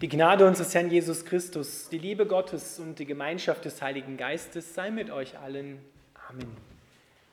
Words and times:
Die 0.00 0.08
Gnade 0.08 0.46
unseres 0.46 0.72
Herrn 0.76 0.92
Jesus 0.92 1.24
Christus, 1.24 1.88
die 1.88 1.98
Liebe 1.98 2.24
Gottes 2.24 2.78
und 2.78 3.00
die 3.00 3.04
Gemeinschaft 3.04 3.64
des 3.64 3.82
Heiligen 3.82 4.16
Geistes 4.16 4.72
sei 4.72 4.92
mit 4.92 5.10
euch 5.10 5.36
allen. 5.40 5.80
Amen. 6.28 6.46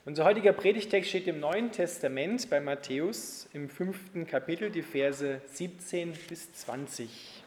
Unser 0.04 0.26
heutiger 0.26 0.52
Predigtext 0.52 1.10
steht 1.10 1.28
im 1.28 1.40
Neuen 1.40 1.72
Testament 1.72 2.50
bei 2.50 2.60
Matthäus 2.60 3.48
im 3.54 3.70
fünften 3.70 4.26
Kapitel, 4.26 4.72
die 4.72 4.82
Verse 4.82 5.42
17 5.54 6.14
bis 6.28 6.54
20. 6.54 7.44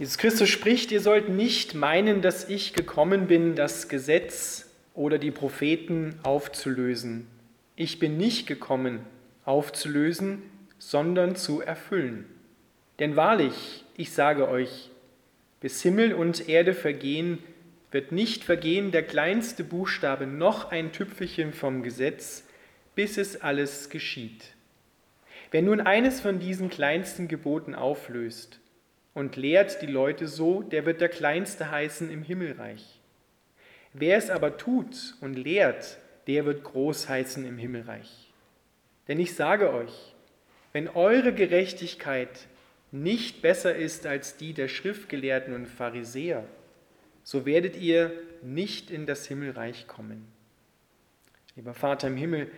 Jesus 0.00 0.18
Christus 0.18 0.48
spricht, 0.48 0.90
ihr 0.90 1.00
sollt 1.00 1.28
nicht 1.28 1.76
meinen, 1.76 2.22
dass 2.22 2.48
ich 2.48 2.72
gekommen 2.72 3.28
bin, 3.28 3.54
das 3.54 3.88
Gesetz 3.88 4.68
oder 4.94 5.18
die 5.18 5.30
Propheten 5.30 6.18
aufzulösen. 6.24 7.28
Ich 7.76 8.00
bin 8.00 8.16
nicht 8.16 8.48
gekommen, 8.48 9.06
aufzulösen, 9.48 10.42
sondern 10.78 11.34
zu 11.34 11.62
erfüllen. 11.62 12.26
Denn 12.98 13.16
wahrlich, 13.16 13.84
ich 13.96 14.12
sage 14.12 14.46
euch, 14.48 14.90
bis 15.60 15.82
Himmel 15.82 16.12
und 16.12 16.48
Erde 16.48 16.74
vergehen, 16.74 17.38
wird 17.90 18.12
nicht 18.12 18.44
vergehen 18.44 18.90
der 18.90 19.02
kleinste 19.02 19.64
Buchstabe 19.64 20.26
noch 20.26 20.70
ein 20.70 20.92
Tüpfelchen 20.92 21.54
vom 21.54 21.82
Gesetz, 21.82 22.44
bis 22.94 23.16
es 23.16 23.40
alles 23.40 23.88
geschieht. 23.88 24.54
Wer 25.50 25.62
nun 25.62 25.80
eines 25.80 26.20
von 26.20 26.38
diesen 26.38 26.68
kleinsten 26.68 27.26
Geboten 27.26 27.74
auflöst 27.74 28.60
und 29.14 29.36
lehrt 29.36 29.80
die 29.80 29.86
Leute 29.86 30.28
so, 30.28 30.60
der 30.62 30.84
wird 30.84 31.00
der 31.00 31.08
Kleinste 31.08 31.70
heißen 31.70 32.10
im 32.10 32.22
Himmelreich. 32.22 33.00
Wer 33.94 34.18
es 34.18 34.28
aber 34.28 34.58
tut 34.58 35.14
und 35.22 35.34
lehrt, 35.34 35.96
der 36.26 36.44
wird 36.44 36.64
groß 36.64 37.08
heißen 37.08 37.46
im 37.46 37.56
Himmelreich. 37.56 38.27
Denn 39.08 39.18
ich 39.18 39.34
sage 39.34 39.72
euch, 39.72 40.14
wenn 40.72 40.88
eure 40.88 41.32
Gerechtigkeit 41.32 42.46
nicht 42.92 43.42
besser 43.42 43.74
ist 43.74 44.06
als 44.06 44.36
die 44.36 44.52
der 44.52 44.68
Schriftgelehrten 44.68 45.54
und 45.54 45.66
Pharisäer, 45.66 46.44
so 47.24 47.44
werdet 47.44 47.76
ihr 47.76 48.12
nicht 48.42 48.90
in 48.90 49.06
das 49.06 49.26
Himmelreich 49.26 49.86
kommen. 49.86 50.26
Lieber 51.56 51.74
Vater 51.74 52.08
im 52.08 52.16
Himmel, 52.16 52.50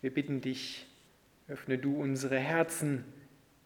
wir 0.00 0.12
bitten 0.12 0.40
dich, 0.40 0.86
öffne 1.48 1.78
du 1.78 2.00
unsere 2.00 2.38
Herzen, 2.38 3.04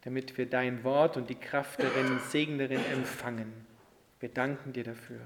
damit 0.03 0.39
wir 0.39 0.47
dein 0.47 0.83
Wort 0.85 1.17
und 1.17 1.29
die 1.29 1.35
Kraft 1.35 1.83
darin, 1.83 2.19
Segen 2.31 2.59
darin 2.59 2.81
empfangen. 2.93 3.53
Wir 4.21 4.31
danken 4.31 4.73
dir 4.73 4.85
dafür. 4.85 5.21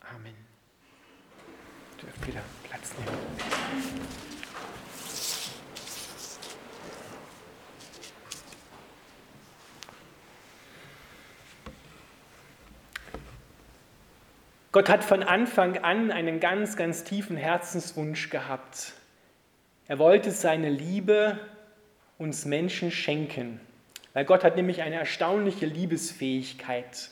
Amen. 0.00 0.34
Du 1.98 2.06
dürft 2.06 2.26
wieder 2.26 2.42
Platz 2.64 2.92
nehmen. 2.98 4.35
Gott 14.76 14.90
hat 14.90 15.04
von 15.04 15.22
Anfang 15.22 15.78
an 15.78 16.10
einen 16.10 16.38
ganz, 16.38 16.76
ganz 16.76 17.02
tiefen 17.02 17.38
Herzenswunsch 17.38 18.28
gehabt. 18.28 18.92
Er 19.88 19.98
wollte 19.98 20.30
seine 20.32 20.68
Liebe 20.68 21.38
uns 22.18 22.44
Menschen 22.44 22.90
schenken, 22.90 23.58
weil 24.12 24.26
Gott 24.26 24.44
hat 24.44 24.56
nämlich 24.56 24.82
eine 24.82 24.96
erstaunliche 24.96 25.64
Liebesfähigkeit. 25.64 27.08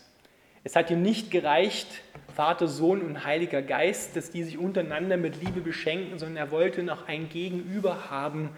Es 0.63 0.77
hat 0.77 0.91
ihm 0.91 1.01
nicht 1.01 1.31
gereicht, 1.31 1.89
Vater, 2.37 2.69
Sohn 2.69 3.01
und 3.01 3.25
Heiliger 3.25 3.63
Geist, 3.63 4.15
dass 4.15 4.31
die 4.31 4.45
sich 4.45 4.59
untereinander 4.59 5.17
mit 5.17 5.43
Liebe 5.43 5.63
beschenken, 5.63 6.19
sondern 6.19 6.37
er 6.37 6.51
wollte 6.51 6.83
noch 6.83 7.09
ein 7.09 7.31
Gegenüber 7.31 8.11
haben, 8.11 8.51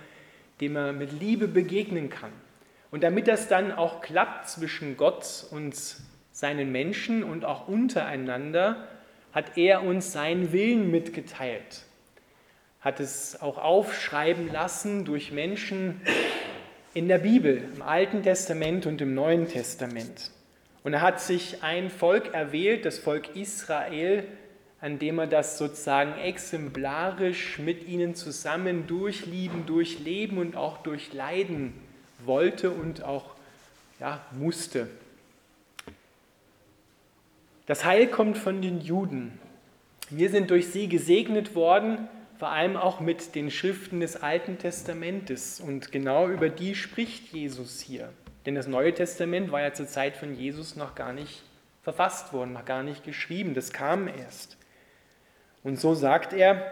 dem 0.60 0.74
er 0.74 0.92
mit 0.92 1.12
Liebe 1.12 1.46
begegnen 1.46 2.10
kann. 2.10 2.32
Und 2.90 3.04
damit 3.04 3.28
das 3.28 3.46
dann 3.46 3.70
auch 3.70 4.00
klappt 4.00 4.48
zwischen 4.48 4.96
Gott 4.96 5.46
und 5.52 5.76
seinen 6.32 6.72
Menschen 6.72 7.22
und 7.22 7.44
auch 7.44 7.68
untereinander, 7.68 8.88
hat 9.36 9.58
er 9.58 9.82
uns 9.82 10.12
seinen 10.12 10.50
Willen 10.50 10.90
mitgeteilt, 10.90 11.82
hat 12.80 13.00
es 13.00 13.38
auch 13.42 13.58
aufschreiben 13.58 14.50
lassen 14.50 15.04
durch 15.04 15.30
Menschen 15.30 16.00
in 16.94 17.06
der 17.06 17.18
Bibel, 17.18 17.62
im 17.74 17.82
Alten 17.82 18.22
Testament 18.22 18.86
und 18.86 19.02
im 19.02 19.14
Neuen 19.14 19.46
Testament. 19.46 20.30
Und 20.84 20.94
er 20.94 21.02
hat 21.02 21.20
sich 21.20 21.62
ein 21.62 21.90
Volk 21.90 22.32
erwählt, 22.32 22.86
das 22.86 22.98
Volk 22.98 23.36
Israel, 23.36 24.24
an 24.80 24.98
dem 24.98 25.18
er 25.18 25.26
das 25.26 25.58
sozusagen 25.58 26.18
exemplarisch 26.18 27.58
mit 27.58 27.86
ihnen 27.86 28.14
zusammen 28.14 28.86
durchlieben, 28.86 29.66
durchleben 29.66 30.38
und 30.38 30.56
auch 30.56 30.78
durchleiden 30.78 31.74
wollte 32.24 32.70
und 32.70 33.04
auch 33.04 33.34
ja, 34.00 34.24
musste. 34.32 34.88
Das 37.66 37.84
Heil 37.84 38.06
kommt 38.06 38.38
von 38.38 38.62
den 38.62 38.80
Juden. 38.80 39.40
Wir 40.08 40.30
sind 40.30 40.50
durch 40.50 40.68
sie 40.68 40.88
gesegnet 40.88 41.56
worden, 41.56 42.08
vor 42.38 42.50
allem 42.50 42.76
auch 42.76 43.00
mit 43.00 43.34
den 43.34 43.50
Schriften 43.50 43.98
des 43.98 44.22
Alten 44.22 44.58
Testamentes. 44.58 45.58
Und 45.58 45.90
genau 45.90 46.28
über 46.28 46.48
die 46.48 46.76
spricht 46.76 47.32
Jesus 47.32 47.80
hier. 47.80 48.12
Denn 48.46 48.54
das 48.54 48.68
Neue 48.68 48.94
Testament 48.94 49.50
war 49.50 49.62
ja 49.62 49.72
zur 49.72 49.88
Zeit 49.88 50.16
von 50.16 50.36
Jesus 50.36 50.76
noch 50.76 50.94
gar 50.94 51.12
nicht 51.12 51.42
verfasst 51.82 52.32
worden, 52.32 52.52
noch 52.52 52.64
gar 52.64 52.84
nicht 52.84 53.02
geschrieben. 53.02 53.54
Das 53.54 53.72
kam 53.72 54.06
erst. 54.06 54.56
Und 55.64 55.80
so 55.80 55.94
sagt 55.94 56.32
er, 56.32 56.70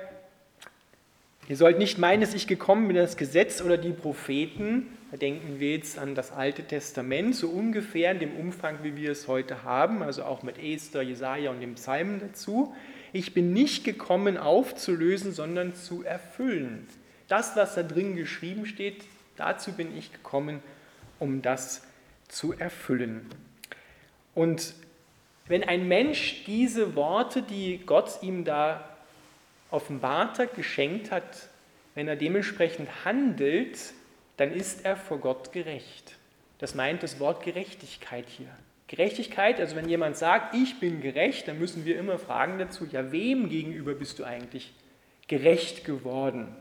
ihr 1.49 1.57
sollt 1.57 1.79
nicht 1.79 1.99
meinen, 1.99 2.21
dass 2.21 2.35
ich 2.35 2.47
gekommen 2.47 2.87
bin, 2.87 2.97
das 2.97 3.17
Gesetz 3.17 3.61
oder 3.61 3.79
die 3.79 3.93
Propheten 3.93 4.97
denken 5.17 5.61
wir 5.61 5.73
jetzt 5.73 5.99
an 5.99 6.15
das 6.15 6.33
Alte 6.33 6.65
Testament, 6.65 7.37
so 7.37 7.49
ungefähr 7.49 8.13
in 8.13 8.19
dem 8.19 8.37
Umfang, 8.37 8.79
wie 8.83 8.97
wir 8.97 9.13
es 9.13 9.29
heute 9.29 9.63
haben, 9.63 10.03
also 10.03 10.25
auch 10.25 10.43
mit 10.43 10.59
Esther, 10.59 11.03
Jesaja 11.03 11.51
und 11.51 11.61
dem 11.61 11.75
Psalmen 11.75 12.21
dazu. 12.21 12.75
Ich 13.13 13.35
bin 13.35 13.53
nicht 13.53 13.85
gekommen, 13.85 14.37
aufzulösen, 14.37 15.33
sondern 15.33 15.75
zu 15.75 16.03
erfüllen. 16.03 16.89
Das, 17.29 17.57
was 17.57 17.75
da 17.75 17.83
drin 17.83 18.17
geschrieben 18.17 18.67
steht, 18.67 19.05
dazu 19.37 19.73
bin 19.73 19.97
ich 19.97 20.13
gekommen, 20.13 20.63
um 21.19 21.43
das 21.43 21.83
zu 22.29 22.53
erfüllen. 22.53 23.27
Und 24.35 24.75
wenn 25.47 25.63
ein 25.63 25.87
Mensch 25.87 26.45
diese 26.47 26.97
Worte, 26.97 27.43
die 27.43 27.81
Gott 27.85 28.23
ihm 28.23 28.45
da 28.45 28.89
offenbart 29.71 30.39
hat, 30.39 30.55
geschenkt 30.55 31.11
hat, 31.11 31.49
wenn 31.95 32.09
er 32.09 32.17
dementsprechend 32.17 33.05
handelt, 33.05 33.79
dann 34.37 34.53
ist 34.53 34.85
er 34.85 34.97
vor 34.97 35.19
Gott 35.19 35.53
gerecht. 35.53 36.17
Das 36.59 36.75
meint 36.75 37.03
das 37.03 37.21
Wort 37.21 37.43
Gerechtigkeit 37.43 38.27
hier. 38.29 38.49
Gerechtigkeit, 38.87 39.61
also 39.61 39.77
wenn 39.77 39.89
jemand 39.89 40.17
sagt, 40.17 40.55
ich 40.55 40.79
bin 40.79 41.01
gerecht, 41.01 41.49
dann 41.49 41.59
müssen 41.59 41.85
wir 41.85 41.99
immer 41.99 42.19
fragen 42.19 42.59
dazu, 42.59 42.87
ja, 42.91 43.13
wem 43.13 43.49
gegenüber 43.49 43.95
bist 43.95 44.19
du 44.19 44.25
eigentlich 44.25 44.73
gerecht 45.27 45.85
geworden? 45.85 46.55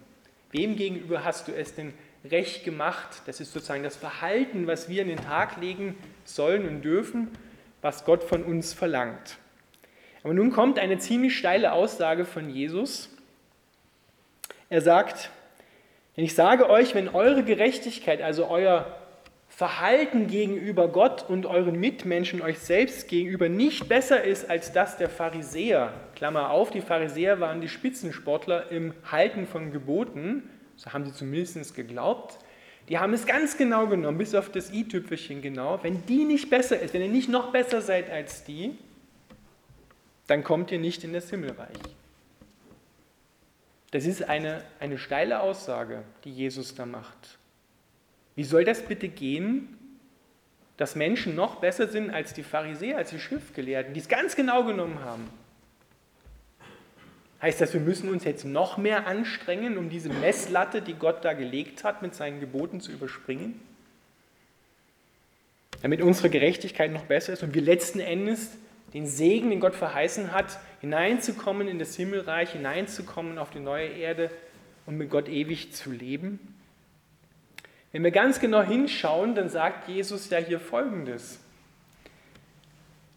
Wem 0.52 0.76
gegenüber 0.76 1.26
hast 1.26 1.48
du 1.48 1.52
es 1.52 1.76
denn 1.76 1.94
recht 2.24 2.64
gemacht? 2.64 3.24
Das 3.26 3.40
ist 3.40 3.52
sozusagen 3.52 3.84
das 3.84 3.98
Verhalten, 3.98 4.68
was 4.68 4.88
wir 4.88 5.02
in 5.02 5.10
den 5.10 5.22
Tag 5.22 5.60
legen 5.60 5.98
sollen 6.24 6.68
und 6.68 6.82
dürfen, 6.82 7.30
was 7.82 8.06
Gott 8.06 8.24
von 8.24 8.44
uns 8.44 8.74
verlangt. 8.74 9.38
Aber 10.24 10.34
nun 10.34 10.52
kommt 10.52 10.80
eine 10.80 11.00
ziemlich 11.00 11.38
steile 11.38 11.74
Aussage 11.74 12.24
von 12.24 12.50
Jesus. 12.50 13.10
Er 14.70 14.82
sagt, 14.82 15.30
denn 16.16 16.26
ich 16.26 16.36
sage 16.36 16.70
euch, 16.70 16.96
wenn 16.96 17.10
eure 17.10 17.44
Gerechtigkeit, 17.44 18.22
also 18.22 18.48
euer 18.48 18.86
Verhalten 19.56 20.26
gegenüber 20.28 20.88
Gott 20.88 21.26
und 21.30 21.46
euren 21.46 21.80
Mitmenschen 21.80 22.42
euch 22.42 22.58
selbst 22.58 23.08
gegenüber 23.08 23.50
nicht 23.50 23.88
besser 23.88 24.24
ist 24.24 24.50
als 24.50 24.72
das 24.74 24.98
der 24.98 25.10
Pharisäer, 25.10 25.94
Klammer 26.16 26.50
auf, 26.50 26.72
die 26.72 26.82
Pharisäer 26.82 27.40
waren 27.40 27.62
die 27.62 27.70
Spitzensportler 27.70 28.72
im 28.72 28.96
Halten 29.12 29.46
von 29.46 29.72
Geboten, 29.72 30.50
so 30.76 30.92
haben 30.92 31.06
sie 31.06 31.14
zumindest 31.14 31.76
geglaubt, 31.76 32.40
die 32.90 32.98
haben 32.98 33.14
es 33.14 33.26
ganz 33.26 33.58
genau 33.58 33.88
genommen, 33.88 34.18
bis 34.18 34.36
auf 34.36 34.50
das 34.50 34.72
i-Tüpfelchen 34.74 35.42
genau. 35.42 35.80
Wenn 35.84 36.06
die 36.06 36.26
nicht 36.26 36.50
besser 36.50 36.80
ist, 36.80 36.94
wenn 36.94 37.02
ihr 37.02 37.08
nicht 37.08 37.30
noch 37.30 37.52
besser 37.52 37.82
seid 37.82 38.10
als 38.10 38.44
die, 38.44 38.78
dann 40.28 40.44
kommt 40.44 40.72
ihr 40.72 40.80
nicht 40.80 41.04
in 41.04 41.14
das 41.14 41.30
Himmelreich. 41.30 41.78
Das 43.94 44.08
ist 44.08 44.28
eine, 44.28 44.64
eine 44.80 44.98
steile 44.98 45.42
Aussage, 45.42 46.02
die 46.24 46.32
Jesus 46.32 46.74
da 46.74 46.84
macht. 46.84 47.38
Wie 48.36 48.44
soll 48.44 48.66
das 48.66 48.82
bitte 48.82 49.08
gehen, 49.08 49.78
dass 50.78 50.96
Menschen 50.96 51.36
noch 51.36 51.58
besser 51.58 51.88
sind 51.88 52.10
als 52.10 52.34
die 52.34 52.42
Pharisäer, 52.42 52.98
als 52.98 53.12
die 53.12 53.20
Schriftgelehrten, 53.20 53.94
die 53.94 54.00
es 54.00 54.08
ganz 54.08 54.36
genau 54.36 54.64
genommen 54.64 54.98
haben? 55.06 55.30
Heißt 57.40 57.62
das, 57.62 57.72
wir 57.76 57.82
müssen 57.82 58.10
uns 58.10 58.24
jetzt 58.24 58.46
noch 58.46 58.78
mehr 58.78 59.06
anstrengen, 59.06 59.78
um 59.78 59.92
diese 59.92 60.10
Messlatte, 60.10 60.82
die 60.82 60.96
Gott 60.96 61.24
da 61.24 61.34
gelegt 61.34 61.84
hat, 61.84 62.02
mit 62.02 62.16
seinen 62.16 62.40
Geboten 62.40 62.82
zu 62.82 62.92
überspringen? 62.92 63.62
Damit 65.84 66.02
unsere 66.02 66.32
Gerechtigkeit 66.32 66.92
noch 66.92 67.06
besser 67.06 67.34
ist 67.34 67.44
und 67.44 67.54
wir 67.54 67.62
letzten 67.62 68.00
Endes 68.00 68.58
den 68.96 69.06
Segen, 69.06 69.52
den 69.52 69.60
Gott 69.60 69.76
verheißen 69.76 70.32
hat, 70.32 70.58
hineinzukommen 70.84 71.70
in 71.70 71.80
das 71.80 71.96
Himmelreich, 71.96 72.52
hineinzukommen 72.52 73.38
auf 73.38 73.50
die 73.52 73.62
neue 73.62 73.88
Erde 73.88 74.30
und 74.86 74.98
mit 74.98 75.10
Gott 75.10 75.30
ewig 75.30 75.72
zu 75.72 75.94
leben. 75.94 76.58
Wenn 77.94 78.04
wir 78.04 78.12
ganz 78.12 78.42
genau 78.42 78.62
hinschauen, 78.62 79.34
dann 79.34 79.48
sagt 79.48 79.88
Jesus 79.88 80.30
ja 80.30 80.40
hier 80.40 80.60
Folgendes. 80.60 81.40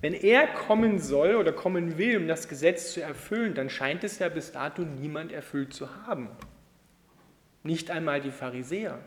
Wenn 0.01 0.15
er 0.15 0.47
kommen 0.47 1.01
soll 1.01 1.35
oder 1.35 1.53
kommen 1.53 1.99
will, 1.99 2.19
um 2.19 2.29
das 2.29 2.47
Gesetz 2.47 2.93
zu 2.93 3.03
erfüllen, 3.03 3.55
dann 3.55 3.69
scheint 3.69 4.05
es 4.05 4.21
ja 4.21 4.29
bis 4.29 4.53
dato 4.53 4.83
niemand 4.83 5.33
erfüllt 5.33 5.75
zu 5.75 5.89
haben. 6.07 6.29
Nicht 7.65 7.91
einmal 7.91 8.21
die 8.21 8.31
Pharisäer 8.31 9.01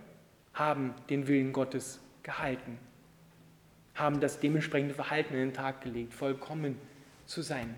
haben 0.54 0.94
den 1.10 1.30
Willen 1.30 1.54
Gottes 1.54 2.02
gehalten, 2.24 2.78
haben 3.96 4.20
das 4.20 4.42
dementsprechende 4.42 4.96
Verhalten 4.96 5.34
in 5.34 5.40
den 5.40 5.54
Tag 5.54 5.80
gelegt, 5.80 6.14
vollkommen 6.14 6.76
zu 7.26 7.42
sein. 7.42 7.74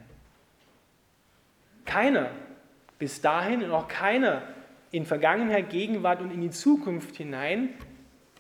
Keiner 1.86 2.30
bis 3.00 3.22
dahin 3.22 3.64
und 3.64 3.72
auch 3.72 3.88
keiner 3.88 4.44
in 4.92 5.06
Vergangenheit, 5.06 5.70
Gegenwart 5.70 6.22
und 6.22 6.32
in 6.32 6.42
die 6.42 6.52
Zukunft 6.52 7.16
hinein 7.16 7.70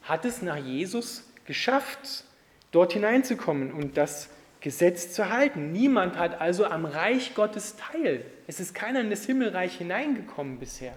hat 0.04 0.26
es 0.26 0.42
nach 0.42 0.58
Jesus 0.58 1.30
geschafft, 1.46 2.26
dort 2.72 2.94
hineinzukommen 2.94 3.72
und 3.72 3.98
das 3.98 4.30
Gesetz 4.60 5.14
zu 5.14 5.30
halten. 5.30 5.72
Niemand 5.72 6.18
hat 6.18 6.40
also 6.40 6.66
am 6.66 6.86
Reich 6.86 7.34
Gottes 7.34 7.76
teil. 7.76 8.26
Es 8.48 8.60
ist 8.60 8.76
keiner 8.76 9.02
in 9.02 9.10
das 9.10 9.26
Himmelreich 9.26 9.78
hineingekommen 9.78 10.60
bisher, 10.60 10.94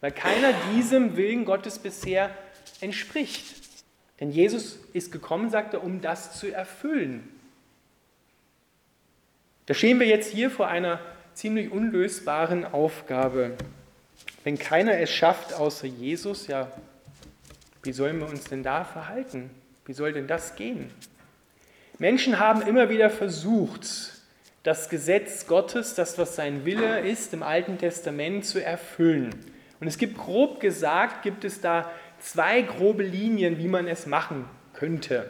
weil 0.00 0.12
keiner 0.12 0.52
diesem 0.72 1.16
Willen 1.16 1.44
Gottes 1.44 1.78
bisher 1.78 2.30
entspricht. 2.80 3.62
Denn 4.20 4.30
Jesus 4.30 4.78
ist 4.92 5.12
gekommen, 5.12 5.50
sagt 5.50 5.74
er, 5.74 5.82
um 5.82 6.00
das 6.00 6.38
zu 6.38 6.52
erfüllen. 6.52 7.28
Da 9.66 9.74
stehen 9.74 9.98
wir 9.98 10.06
jetzt 10.06 10.32
hier 10.32 10.50
vor 10.50 10.68
einer 10.68 11.00
ziemlich 11.34 11.70
unlösbaren 11.70 12.64
Aufgabe. 12.64 13.52
Wenn 14.44 14.58
keiner 14.58 14.98
es 14.98 15.10
schafft 15.10 15.54
außer 15.54 15.86
Jesus, 15.86 16.46
ja, 16.46 16.70
wie 17.82 17.92
sollen 17.92 18.18
wir 18.18 18.28
uns 18.28 18.44
denn 18.44 18.62
da 18.62 18.84
verhalten? 18.84 19.50
Wie 19.84 19.92
soll 19.92 20.12
denn 20.12 20.26
das 20.26 20.56
gehen? 20.56 20.90
Menschen 21.98 22.38
haben 22.38 22.62
immer 22.62 22.88
wieder 22.88 23.10
versucht, 23.10 24.14
das 24.62 24.88
Gesetz 24.88 25.46
Gottes, 25.46 25.94
das 25.94 26.18
was 26.18 26.36
sein 26.36 26.64
Wille 26.64 27.00
ist, 27.00 27.34
im 27.34 27.42
Alten 27.42 27.78
Testament 27.78 28.46
zu 28.46 28.64
erfüllen. 28.64 29.34
Und 29.80 29.86
es 29.86 29.98
gibt 29.98 30.16
grob 30.16 30.60
gesagt, 30.60 31.22
gibt 31.22 31.44
es 31.44 31.60
da 31.60 31.90
zwei 32.18 32.62
grobe 32.62 33.02
Linien, 33.02 33.58
wie 33.58 33.68
man 33.68 33.86
es 33.86 34.06
machen 34.06 34.46
könnte. 34.72 35.28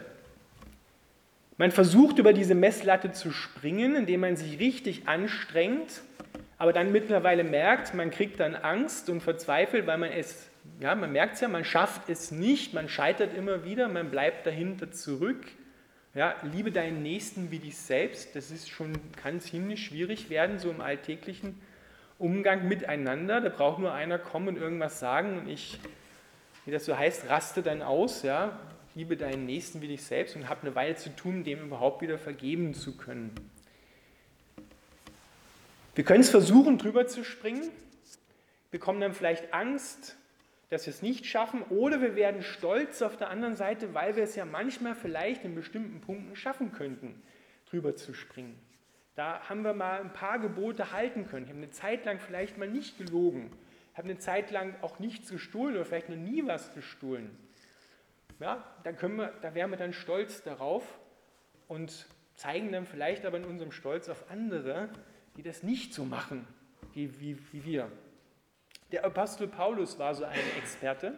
Man 1.57 1.71
versucht 1.71 2.19
über 2.19 2.33
diese 2.33 2.55
Messlatte 2.55 3.11
zu 3.11 3.31
springen, 3.31 3.95
indem 3.95 4.21
man 4.21 4.35
sich 4.35 4.59
richtig 4.59 5.07
anstrengt 5.07 6.01
aber 6.57 6.71
dann 6.73 6.91
mittlerweile 6.91 7.43
merkt, 7.43 7.93
man 7.93 8.11
kriegt 8.11 8.39
dann 8.39 8.55
Angst 8.55 9.09
und 9.09 9.21
verzweifelt, 9.21 9.87
weil 9.87 9.97
man 9.97 10.11
es, 10.11 10.49
ja, 10.79 10.95
man 10.95 11.11
merkt 11.11 11.35
es 11.35 11.41
ja, 11.41 11.47
man 11.47 11.65
schafft 11.65 12.09
es 12.09 12.31
nicht, 12.31 12.73
man 12.73 12.87
scheitert 12.87 13.35
immer 13.35 13.65
wieder, 13.65 13.89
man 13.89 14.09
bleibt 14.09 14.45
dahinter 14.45 14.91
zurück. 14.91 15.45
Ja, 16.13 16.33
liebe 16.43 16.71
deinen 16.71 17.03
Nächsten 17.03 17.51
wie 17.51 17.59
dich 17.59 17.77
selbst, 17.77 18.37
das 18.37 18.49
ist 18.49 18.69
schon, 18.69 18.93
kann 19.21 19.41
ziemlich 19.41 19.85
schwierig 19.85 20.29
werden, 20.29 20.59
so 20.59 20.71
im 20.71 20.79
alltäglichen 20.79 21.61
Umgang 22.17 22.69
miteinander. 22.69 23.41
Da 23.41 23.49
braucht 23.49 23.79
nur 23.79 23.93
einer 23.93 24.17
kommen 24.17 24.47
und 24.47 24.57
irgendwas 24.57 25.01
sagen 25.01 25.39
und 25.39 25.49
ich, 25.49 25.77
wie 26.63 26.71
das 26.71 26.85
so 26.85 26.97
heißt, 26.97 27.29
raste 27.29 27.63
dann 27.63 27.81
aus, 27.81 28.23
ja, 28.23 28.57
liebe 28.95 29.17
deinen 29.17 29.45
Nächsten 29.45 29.81
wie 29.81 29.89
dich 29.89 30.03
selbst 30.03 30.35
und 30.35 30.47
habe 30.49 30.61
eine 30.61 30.73
Weile 30.73 30.95
zu 30.95 31.13
tun, 31.13 31.43
dem 31.43 31.65
überhaupt 31.65 32.01
wieder 32.01 32.17
vergeben 32.17 32.73
zu 32.73 32.95
können. 32.95 33.31
Wir 35.93 36.05
können 36.05 36.21
es 36.21 36.29
versuchen, 36.29 36.77
drüber 36.77 37.05
zu 37.05 37.23
springen, 37.23 37.69
bekommen 38.71 39.01
dann 39.01 39.13
vielleicht 39.13 39.53
Angst, 39.53 40.17
dass 40.69 40.85
wir 40.85 40.93
es 40.93 41.01
nicht 41.01 41.25
schaffen, 41.25 41.61
oder 41.63 42.01
wir 42.01 42.15
werden 42.15 42.41
stolz 42.41 43.01
auf 43.01 43.17
der 43.17 43.29
anderen 43.29 43.55
Seite, 43.55 43.93
weil 43.93 44.15
wir 44.15 44.23
es 44.23 44.35
ja 44.35 44.45
manchmal 44.45 44.95
vielleicht 44.95 45.43
in 45.43 45.55
bestimmten 45.55 46.01
Punkten 46.01 46.35
schaffen 46.35 46.71
könnten, 46.71 47.21
drüber 47.69 47.95
zu 47.95 48.13
springen. 48.13 48.57
Da 49.15 49.47
haben 49.47 49.63
wir 49.63 49.73
mal 49.73 50.01
ein 50.01 50.11
paar 50.11 50.39
Gebote 50.39 50.91
halten 50.91 51.27
können. 51.27 51.45
Ich 51.45 51.51
habe 51.51 51.61
eine 51.61 51.71
Zeit 51.71 52.05
lang 52.05 52.19
vielleicht 52.19 52.57
mal 52.57 52.67
nicht 52.67 52.97
gelogen. 52.97 53.51
Ich 53.91 53.97
habe 53.97 54.09
eine 54.09 54.17
Zeit 54.19 54.51
lang 54.51 54.75
auch 54.81 54.99
nichts 54.99 55.29
gestohlen 55.29 55.75
oder 55.75 55.85
vielleicht 55.85 56.09
noch 56.09 56.17
nie 56.17 56.45
was 56.45 56.73
gestohlen. 56.73 57.29
Ja, 58.39 58.63
da, 58.83 58.91
können 58.91 59.15
wir, 59.15 59.33
da 59.41 59.53
wären 59.53 59.71
wir 59.71 59.77
dann 59.77 59.93
stolz 59.93 60.43
darauf 60.43 60.83
und 61.67 62.07
zeigen 62.35 62.71
dann 62.71 62.85
vielleicht 62.85 63.25
aber 63.25 63.37
in 63.37 63.45
unserem 63.45 63.71
Stolz 63.71 64.09
auf 64.09 64.29
andere, 64.29 64.89
die 65.37 65.43
das 65.43 65.63
nicht 65.63 65.93
so 65.93 66.03
machen 66.03 66.47
wie, 66.93 67.19
wie, 67.19 67.37
wie 67.51 67.63
wir. 67.63 67.91
Der 68.91 69.05
Apostel 69.05 69.47
Paulus 69.47 69.97
war 69.99 70.13
so 70.15 70.25
ein 70.25 70.39
Experte. 70.57 71.13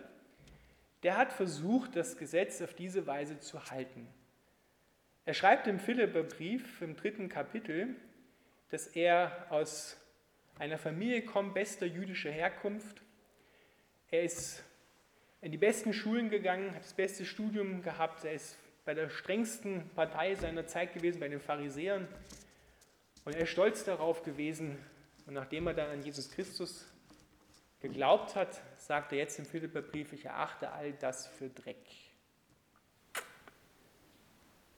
Der 1.04 1.18
hat 1.18 1.34
versucht, 1.34 1.96
das 1.96 2.18
Gesetz 2.18 2.62
auf 2.62 2.74
diese 2.74 3.06
Weise 3.08 3.40
zu 3.40 3.66
halten. 3.70 4.08
Er 5.26 5.34
schreibt 5.34 5.68
im 5.68 5.80
Philipperbrief 5.80 6.82
im 6.82 6.96
dritten 6.96 7.30
Kapitel, 7.30 7.96
dass 8.70 8.88
er 8.88 9.48
aus 9.50 9.98
einer 10.58 10.78
Familie 10.78 11.24
kommt, 11.24 11.54
bester 11.54 11.86
jüdischer 11.86 12.32
Herkunft. 12.32 13.02
Er 14.10 14.24
ist 14.24 14.64
in 15.42 15.52
die 15.52 15.58
besten 15.58 15.94
Schulen 15.94 16.30
gegangen, 16.30 16.74
hat 16.74 16.84
das 16.84 16.94
beste 16.94 17.26
Studium 17.26 17.82
gehabt. 17.82 18.24
Er 18.24 18.34
ist 18.34 18.58
bei 18.86 18.94
der 18.94 19.10
strengsten 19.10 19.90
Partei 19.96 20.36
seiner 20.36 20.66
Zeit 20.66 20.94
gewesen, 20.94 21.20
bei 21.20 21.28
den 21.28 21.40
Pharisäern. 21.40 22.08
Und 23.26 23.36
er 23.36 23.42
ist 23.42 23.50
stolz 23.50 23.84
darauf 23.84 24.24
gewesen. 24.24 24.78
Und 25.26 25.34
nachdem 25.34 25.68
er 25.68 25.74
dann 25.74 25.90
an 25.90 26.04
Jesus 26.04 26.32
Christus 26.32 26.88
geglaubt 27.82 28.36
hat, 28.36 28.62
sagt 28.78 29.12
er 29.12 29.20
jetzt 29.20 29.38
im 29.38 29.46
Philipperbrief, 29.46 30.14
ich 30.14 30.26
erachte 30.26 30.72
all 30.72 30.94
das 30.94 31.28
für 31.28 31.50
Dreck. 31.50 31.86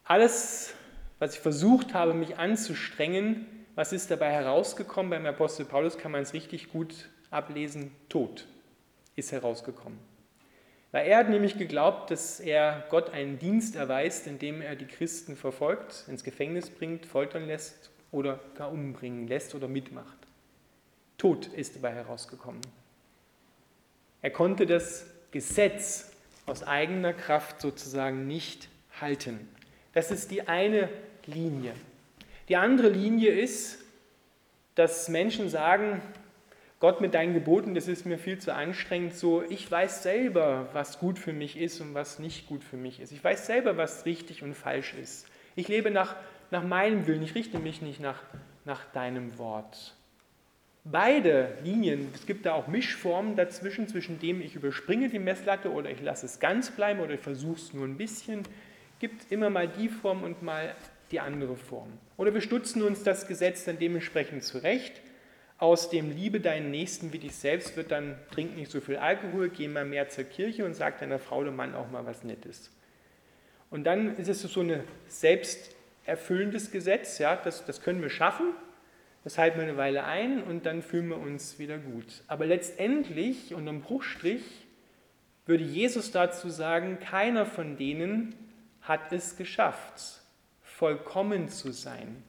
Alles, 0.03 0.73
was 1.19 1.35
ich 1.35 1.39
versucht 1.39 1.93
habe, 1.93 2.15
mich 2.15 2.37
anzustrengen, 2.37 3.45
was 3.75 3.93
ist 3.93 4.09
dabei 4.09 4.31
herausgekommen? 4.31 5.11
Beim 5.11 5.25
Apostel 5.27 5.65
Paulus 5.65 5.97
kann 5.97 6.11
man 6.11 6.23
es 6.23 6.33
richtig 6.33 6.69
gut 6.69 7.09
ablesen. 7.29 7.95
Tod 8.09 8.47
ist 9.15 9.31
herausgekommen. 9.31 10.08
Weil 10.91 11.07
er 11.07 11.19
hat 11.19 11.29
nämlich 11.29 11.57
geglaubt, 11.57 12.09
dass 12.09 12.39
er 12.39 12.85
Gott 12.89 13.11
einen 13.11 13.37
Dienst 13.37 13.75
erweist, 13.75 14.25
indem 14.25 14.61
er 14.61 14.75
die 14.75 14.87
Christen 14.87 15.35
verfolgt, 15.35 16.05
ins 16.07 16.23
Gefängnis 16.23 16.69
bringt, 16.69 17.05
foltern 17.05 17.45
lässt 17.45 17.91
oder 18.11 18.39
gar 18.55 18.71
umbringen 18.71 19.27
lässt 19.27 19.53
oder 19.53 19.67
mitmacht. 19.67 20.17
Tod 21.17 21.47
ist 21.47 21.75
dabei 21.75 21.93
herausgekommen. 21.93 22.61
Er 24.21 24.31
konnte 24.31 24.65
das 24.65 25.05
Gesetz 25.31 26.11
aus 26.45 26.63
eigener 26.63 27.13
Kraft 27.13 27.61
sozusagen 27.61 28.25
nicht 28.25 28.67
halten. 28.99 29.47
Das 29.93 30.11
ist 30.11 30.31
die 30.31 30.47
eine 30.47 30.89
Linie. 31.25 31.73
Die 32.47 32.55
andere 32.55 32.89
Linie 32.89 33.31
ist, 33.31 33.79
dass 34.75 35.07
Menschen 35.09 35.49
sagen, 35.49 36.01
Gott 36.79 37.01
mit 37.01 37.13
deinen 37.13 37.33
Geboten, 37.33 37.75
das 37.75 37.87
ist 37.87 38.05
mir 38.05 38.17
viel 38.17 38.37
zu 38.37 38.53
anstrengend, 38.53 39.13
so 39.13 39.43
ich 39.49 39.69
weiß 39.69 40.03
selber, 40.03 40.69
was 40.73 40.99
gut 40.99 41.19
für 41.19 41.33
mich 41.33 41.57
ist 41.59 41.81
und 41.81 41.93
was 41.93 42.19
nicht 42.19 42.47
gut 42.47 42.63
für 42.63 42.77
mich 42.77 42.99
ist. 42.99 43.11
Ich 43.11 43.23
weiß 43.23 43.45
selber, 43.45 43.75
was 43.75 44.05
richtig 44.05 44.43
und 44.43 44.53
falsch 44.53 44.93
ist. 44.93 45.27
Ich 45.55 45.67
lebe 45.67 45.91
nach 45.91 46.15
nach 46.51 46.63
meinem 46.63 47.07
Willen, 47.07 47.21
ich 47.23 47.35
richte 47.35 47.59
mich 47.59 47.81
nicht 47.81 47.99
nach, 47.99 48.21
nach 48.65 48.85
deinem 48.91 49.37
Wort. 49.37 49.95
Beide 50.83 51.57
Linien, 51.63 52.09
es 52.15 52.25
gibt 52.25 52.45
da 52.45 52.53
auch 52.53 52.67
Mischformen 52.67 53.35
dazwischen, 53.35 53.87
zwischen 53.87 54.19
dem 54.19 54.41
ich 54.41 54.55
überspringe 54.55 55.09
die 55.09 55.19
Messlatte 55.19 55.71
oder 55.71 55.91
ich 55.91 56.01
lasse 56.01 56.25
es 56.25 56.39
ganz 56.39 56.71
bleiben 56.71 56.99
oder 57.01 57.13
ich 57.13 57.19
versuche 57.19 57.57
es 57.57 57.73
nur 57.73 57.85
ein 57.85 57.97
bisschen, 57.97 58.43
gibt 58.99 59.31
immer 59.31 59.49
mal 59.49 59.67
die 59.67 59.89
Form 59.89 60.23
und 60.23 60.41
mal 60.41 60.73
die 61.11 61.19
andere 61.19 61.55
Form. 61.55 61.89
Oder 62.17 62.33
wir 62.33 62.41
stutzen 62.41 62.81
uns 62.81 63.03
das 63.03 63.27
Gesetz 63.27 63.65
dann 63.65 63.77
dementsprechend 63.77 64.43
zurecht. 64.43 65.01
Aus 65.59 65.89
dem 65.89 66.11
Liebe 66.11 66.39
deinen 66.39 66.71
Nächsten 66.71 67.13
wie 67.13 67.19
dich 67.19 67.35
selbst 67.35 67.77
wird 67.77 67.91
dann, 67.91 68.17
trink 68.31 68.55
nicht 68.55 68.71
so 68.71 68.81
viel 68.81 68.97
Alkohol, 68.97 69.49
geh 69.49 69.67
mal 69.67 69.85
mehr 69.85 70.09
zur 70.09 70.23
Kirche 70.23 70.65
und 70.65 70.73
sag 70.73 70.99
deiner 70.99 71.19
Frau 71.19 71.39
oder 71.39 71.51
Mann 71.51 71.75
auch 71.75 71.91
mal 71.91 72.05
was 72.05 72.23
Nettes. 72.23 72.71
Und 73.69 73.83
dann 73.83 74.17
ist 74.17 74.29
es 74.29 74.41
so 74.41 74.61
eine 74.61 74.83
Selbst- 75.07 75.75
erfüllendes 76.09 76.71
Gesetz, 76.71 77.19
ja, 77.19 77.35
das, 77.35 77.65
das 77.65 77.81
können 77.81 78.01
wir 78.01 78.09
schaffen, 78.09 78.47
das 79.23 79.37
halten 79.37 79.57
wir 79.59 79.67
eine 79.67 79.77
Weile 79.77 80.05
ein 80.05 80.41
und 80.41 80.65
dann 80.65 80.81
fühlen 80.81 81.09
wir 81.09 81.17
uns 81.17 81.59
wieder 81.59 81.77
gut. 81.77 82.23
Aber 82.27 82.45
letztendlich, 82.45 83.53
unterm 83.53 83.81
Bruchstrich, 83.81 84.43
würde 85.45 85.63
Jesus 85.63 86.11
dazu 86.11 86.49
sagen, 86.49 86.99
keiner 86.99 87.45
von 87.45 87.77
denen 87.77 88.35
hat 88.81 89.11
es 89.11 89.37
geschafft, 89.37 90.21
vollkommen 90.63 91.47
zu 91.47 91.71
sein. 91.71 92.23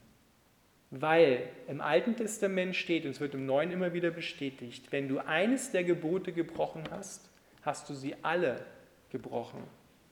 Weil 0.91 1.49
im 1.69 1.81
Alten 1.81 2.17
Testament 2.17 2.75
steht, 2.75 3.05
und 3.05 3.13
es 3.13 3.21
wird 3.21 3.35
im 3.35 3.47
Neuen 3.47 3.71
immer 3.71 3.93
wieder 3.93 4.11
bestätigt, 4.11 4.91
wenn 4.91 5.09
du 5.09 5.19
eines 5.19 5.71
der 5.71 5.85
Gebote 5.85 6.33
gebrochen 6.33 6.85
hast, 6.91 7.31
hast 7.63 7.89
du 7.89 7.95
sie 7.95 8.17
alle 8.23 8.65
gebrochen. 9.11 9.63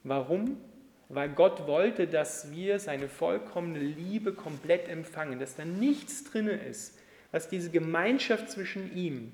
Warum? 0.04 0.58
weil 1.08 1.30
Gott 1.30 1.66
wollte, 1.66 2.06
dass 2.06 2.50
wir 2.50 2.78
seine 2.78 3.08
vollkommene 3.08 3.78
Liebe 3.78 4.32
komplett 4.32 4.88
empfangen, 4.88 5.38
dass 5.38 5.56
da 5.56 5.64
nichts 5.64 6.24
drin 6.24 6.48
ist, 6.48 6.98
was 7.32 7.48
diese 7.48 7.70
Gemeinschaft 7.70 8.50
zwischen 8.50 8.94
ihm 8.94 9.32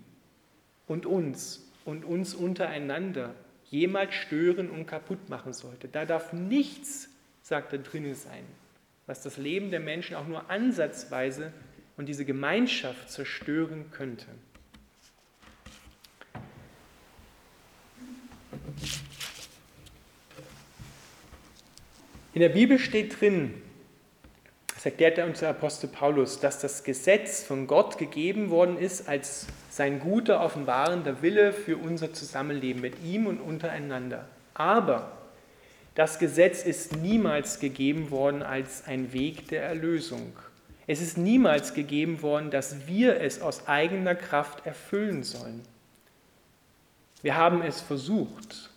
und 0.87 1.07
uns 1.07 1.69
und 1.85 2.05
uns 2.05 2.35
untereinander 2.35 3.35
jemals 3.71 4.15
stören 4.15 4.71
und 4.71 4.87
kaputt 4.87 5.29
machen 5.29 5.53
sollte. 5.53 5.89
Da 5.89 6.05
darf 6.05 6.33
nichts, 6.33 7.09
sagt 7.43 7.73
er, 7.73 7.81
drin 7.81 8.15
sein, 8.15 8.45
was 9.07 9.23
das 9.23 9.37
Leben 9.37 9.71
der 9.71 9.81
Menschen 9.81 10.17
auch 10.17 10.27
nur 10.27 10.51
ansatzweise 10.51 11.53
und 11.97 12.07
diese 12.07 12.25
Gemeinschaft 12.25 13.11
zerstören 13.11 13.91
könnte. 13.91 14.27
In 22.33 22.41
der 22.41 22.49
Bibel 22.49 22.81
steht 22.81 23.21
drin, 23.21 23.63
das 24.75 24.87
erklärt 24.87 25.19
uns 25.21 25.39
der 25.39 25.51
Apostel 25.51 25.87
Paulus, 25.87 26.41
dass 26.41 26.59
das 26.59 26.83
Gesetz 26.83 27.45
von 27.45 27.67
Gott 27.67 27.97
gegeben 27.97 28.51
worden 28.51 28.77
ist 28.77 29.09
als 29.09 29.47
sein 29.71 30.01
guter, 30.01 30.41
offenbarender 30.41 31.23
Wille 31.23 31.53
für 31.53 31.77
unser 31.77 32.13
Zusammenleben 32.13 32.83
mit 32.83 33.03
ihm 33.05 33.27
und 33.27 33.41
untereinander. 33.41 34.29
Aber 34.53 35.24
das 35.95 36.19
Gesetz 36.19 36.65
ist 36.65 36.97
niemals 36.97 37.61
gegeben 37.61 38.11
worden 38.11 38.43
als 38.43 38.87
ein 38.87 39.13
Weg 39.13 39.49
der 39.49 39.63
Erlösung. 39.63 40.33
Es 40.87 41.01
ist 41.01 41.17
niemals 41.17 41.73
gegeben 41.73 42.21
worden, 42.21 42.51
dass 42.51 42.87
wir 42.87 43.21
es 43.21 43.41
aus 43.41 43.69
eigener 43.69 44.15
Kraft 44.15 44.67
erfüllen 44.67 45.23
sollen. 45.23 45.63
Wir 47.23 47.37
haben 47.37 47.63
es 47.63 47.81
versucht 47.81 48.71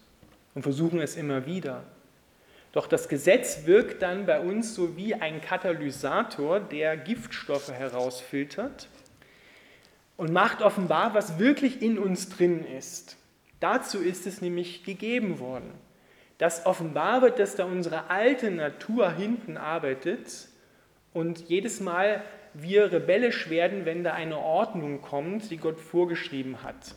und 0.55 0.61
versuchen 0.61 1.01
es 1.01 1.17
immer 1.17 1.45
wieder. 1.45 1.83
Doch 2.71 2.87
das 2.87 3.09
Gesetz 3.09 3.65
wirkt 3.65 4.03
dann 4.03 4.25
bei 4.25 4.39
uns 4.39 4.75
so 4.75 4.95
wie 4.95 5.15
ein 5.15 5.41
Katalysator, 5.41 6.59
der 6.59 6.95
Giftstoffe 6.95 7.71
herausfiltert 7.71 8.87
und 10.15 10.31
macht 10.31 10.61
offenbar, 10.61 11.13
was 11.13 11.39
wirklich 11.39 11.81
in 11.81 11.97
uns 11.97 12.29
drin 12.29 12.63
ist. 12.63 13.17
Dazu 13.59 13.99
ist 13.99 14.27
es 14.27 14.41
nämlich 14.41 14.83
gegeben 14.83 15.39
worden. 15.39 15.71
Dass 16.37 16.65
offenbar 16.65 17.21
wird, 17.21 17.39
dass 17.39 17.55
da 17.55 17.65
unsere 17.65 18.09
alte 18.09 18.51
Natur 18.51 19.11
hinten 19.11 19.57
arbeitet 19.57 20.47
und 21.13 21.49
jedes 21.49 21.79
Mal 21.79 22.21
wir 22.53 22.91
rebellisch 22.91 23.49
werden, 23.49 23.85
wenn 23.85 24.03
da 24.03 24.13
eine 24.13 24.37
Ordnung 24.37 25.01
kommt, 25.01 25.51
die 25.51 25.57
Gott 25.57 25.79
vorgeschrieben 25.79 26.63
hat. 26.63 26.95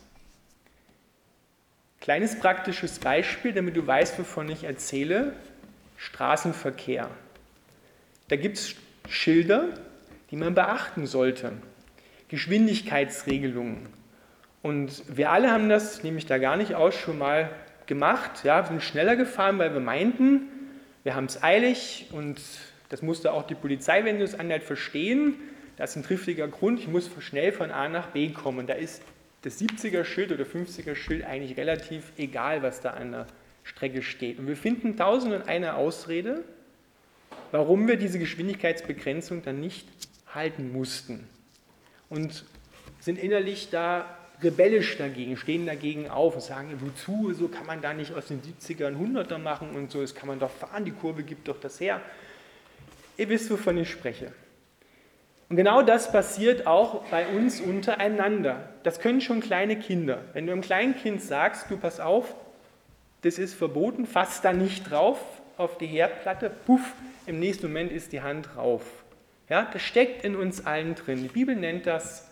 Kleines 1.99 2.39
praktisches 2.39 2.97
Beispiel, 2.97 3.53
damit 3.53 3.75
du 3.77 3.85
weißt, 3.85 4.17
wovon 4.17 4.49
ich 4.49 4.63
erzähle. 4.63 5.33
Straßenverkehr. 5.97 7.09
Da 8.27 8.35
gibt 8.35 8.57
es 8.57 8.75
Schilder, 9.07 9.69
die 10.31 10.35
man 10.35 10.55
beachten 10.55 11.05
sollte. 11.05 11.53
Geschwindigkeitsregelungen. 12.29 13.87
Und 14.63 15.03
wir 15.15 15.31
alle 15.31 15.51
haben 15.51 15.69
das, 15.69 16.01
nehme 16.01 16.17
ich 16.17 16.25
da 16.25 16.39
gar 16.39 16.57
nicht 16.57 16.73
aus, 16.73 16.95
schon 16.95 17.19
mal 17.19 17.51
gemacht. 17.91 18.45
Ja, 18.45 18.63
wir 18.63 18.67
sind 18.69 18.81
schneller 18.81 19.17
gefahren, 19.17 19.59
weil 19.59 19.73
wir 19.73 19.81
meinten, 19.81 20.47
wir 21.03 21.13
haben 21.13 21.25
es 21.25 21.43
eilig 21.43 22.07
und 22.13 22.39
das 22.87 23.01
musste 23.01 23.33
auch 23.33 23.43
die 23.43 23.53
Polizei, 23.53 24.05
wenn 24.05 24.15
sie 24.15 24.23
es 24.23 24.33
anhält, 24.33 24.63
verstehen. 24.63 25.35
Das 25.75 25.89
ist 25.89 25.95
ein 25.97 26.03
triftiger 26.03 26.47
Grund, 26.47 26.79
ich 26.79 26.87
muss 26.87 27.09
schnell 27.19 27.51
von 27.51 27.69
A 27.69 27.89
nach 27.89 28.07
B 28.07 28.29
kommen. 28.29 28.65
Da 28.65 28.75
ist 28.75 29.01
das 29.41 29.59
70er-Schild 29.59 30.31
oder 30.31 30.45
50er-Schild 30.45 31.25
eigentlich 31.25 31.57
relativ 31.57 32.13
egal, 32.17 32.63
was 32.63 32.79
da 32.79 32.91
an 32.91 33.11
der 33.11 33.27
Strecke 33.63 34.03
steht. 34.03 34.39
Und 34.39 34.47
wir 34.47 34.55
finden 34.55 34.95
tausend 34.95 35.33
und 35.33 35.49
eine 35.49 35.73
Ausrede, 35.73 36.45
warum 37.51 37.89
wir 37.89 37.97
diese 37.97 38.19
Geschwindigkeitsbegrenzung 38.19 39.43
dann 39.43 39.59
nicht 39.59 39.85
halten 40.33 40.71
mussten. 40.71 41.27
Und 42.09 42.45
sind 43.01 43.19
innerlich 43.19 43.69
da 43.69 44.05
rebellisch 44.43 44.97
dagegen, 44.97 45.37
stehen 45.37 45.65
dagegen 45.65 46.09
auf 46.09 46.35
und 46.35 46.41
sagen, 46.41 46.69
wozu, 46.79 47.33
so 47.33 47.47
kann 47.47 47.65
man 47.65 47.81
da 47.81 47.93
nicht 47.93 48.13
aus 48.13 48.27
den 48.27 48.41
70ern 48.41 48.95
100er 48.95 49.37
machen 49.37 49.71
und 49.75 49.91
so, 49.91 50.01
das 50.01 50.15
kann 50.15 50.27
man 50.27 50.39
doch 50.39 50.51
fahren, 50.51 50.85
die 50.85 50.91
Kurve 50.91 51.23
gibt 51.23 51.47
doch 51.47 51.59
das 51.59 51.79
her. 51.79 52.01
Ihr 53.17 53.29
wisst, 53.29 53.51
wovon 53.51 53.77
ich 53.77 53.89
spreche. 53.89 54.31
Und 55.49 55.57
genau 55.57 55.81
das 55.81 56.11
passiert 56.11 56.65
auch 56.65 57.03
bei 57.11 57.27
uns 57.27 57.59
untereinander. 57.59 58.69
Das 58.83 58.99
können 58.99 59.19
schon 59.19 59.41
kleine 59.41 59.77
Kinder. 59.77 60.19
Wenn 60.33 60.45
du 60.45 60.53
einem 60.53 60.61
kleinen 60.61 60.95
Kind 60.95 61.21
sagst, 61.21 61.69
du 61.69 61.77
pass 61.77 61.99
auf, 61.99 62.33
das 63.21 63.37
ist 63.37 63.53
verboten, 63.53 64.05
fass 64.05 64.41
da 64.41 64.53
nicht 64.53 64.89
drauf 64.89 65.19
auf 65.57 65.77
die 65.77 65.87
Herdplatte, 65.87 66.49
puff, 66.65 66.93
im 67.25 67.39
nächsten 67.39 67.67
Moment 67.67 67.91
ist 67.91 68.13
die 68.13 68.21
Hand 68.21 68.49
drauf. 68.55 68.81
Ja, 69.49 69.69
das 69.71 69.81
steckt 69.81 70.23
in 70.23 70.37
uns 70.37 70.65
allen 70.65 70.95
drin. 70.95 71.21
Die 71.21 71.27
Bibel 71.27 71.55
nennt 71.55 71.85
das 71.85 72.30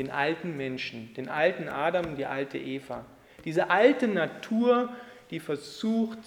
den 0.00 0.10
alten 0.10 0.56
Menschen, 0.56 1.12
den 1.14 1.28
alten 1.28 1.68
Adam 1.68 2.06
und 2.06 2.16
die 2.16 2.24
alte 2.24 2.56
Eva. 2.56 3.04
Diese 3.44 3.68
alte 3.68 4.08
Natur, 4.08 4.88
die 5.30 5.40
versucht, 5.40 6.18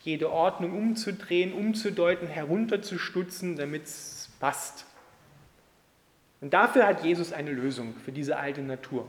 jede 0.00 0.30
Ordnung 0.30 0.76
umzudrehen, 0.76 1.52
umzudeuten, 1.52 2.26
herunterzustutzen, 2.26 3.54
damit 3.54 3.84
es 3.84 4.28
passt. 4.40 4.86
Und 6.40 6.52
dafür 6.52 6.84
hat 6.84 7.04
Jesus 7.04 7.32
eine 7.32 7.52
Lösung 7.52 7.94
für 8.04 8.10
diese 8.10 8.36
alte 8.38 8.60
Natur. 8.60 9.08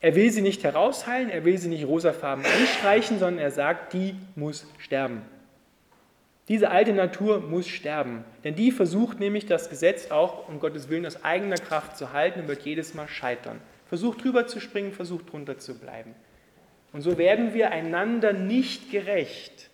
Er 0.00 0.14
will 0.14 0.30
sie 0.30 0.40
nicht 0.40 0.64
herausheilen, 0.64 1.28
er 1.28 1.44
will 1.44 1.58
sie 1.58 1.68
nicht 1.68 1.84
rosafarben 1.84 2.46
anstreichen, 2.46 3.18
sondern 3.18 3.44
er 3.44 3.50
sagt, 3.50 3.92
die 3.92 4.14
muss 4.36 4.66
sterben. 4.78 5.20
Diese 6.48 6.70
alte 6.70 6.94
Natur 6.94 7.40
muss 7.40 7.68
sterben, 7.68 8.24
denn 8.42 8.54
die 8.54 8.72
versucht 8.72 9.20
nämlich 9.20 9.44
das 9.44 9.68
Gesetz 9.68 10.10
auch 10.10 10.48
um 10.48 10.60
Gottes 10.60 10.88
Willen 10.88 11.04
aus 11.04 11.22
eigener 11.22 11.58
Kraft 11.58 11.98
zu 11.98 12.14
halten 12.14 12.40
und 12.40 12.48
wird 12.48 12.62
jedes 12.62 12.94
Mal 12.94 13.06
scheitern. 13.06 13.60
Versucht 13.86 14.24
drüber 14.24 14.46
zu 14.46 14.58
springen, 14.58 14.92
versucht 14.92 15.30
drunter 15.30 15.58
zu 15.58 15.78
bleiben. 15.78 16.14
Und 16.94 17.02
so 17.02 17.18
werden 17.18 17.52
wir 17.52 17.70
einander 17.70 18.32
nicht 18.32 18.90
gerecht. 18.90 19.68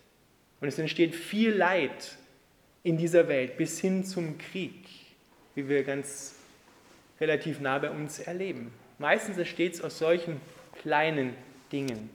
Und 0.60 0.66
es 0.66 0.78
entsteht 0.78 1.14
viel 1.14 1.52
Leid 1.52 2.16
in 2.82 2.96
dieser 2.96 3.28
Welt 3.28 3.56
bis 3.56 3.80
hin 3.80 4.04
zum 4.04 4.36
Krieg, 4.38 4.74
wie 5.54 5.68
wir 5.68 5.84
ganz 5.84 6.34
relativ 7.20 7.60
nah 7.60 7.78
bei 7.78 7.90
uns 7.90 8.18
erleben. 8.18 8.72
Meistens 8.98 9.38
entsteht 9.38 9.74
es 9.74 9.80
aus 9.80 9.98
solchen 9.98 10.40
kleinen 10.82 11.34
Dingen. 11.70 12.10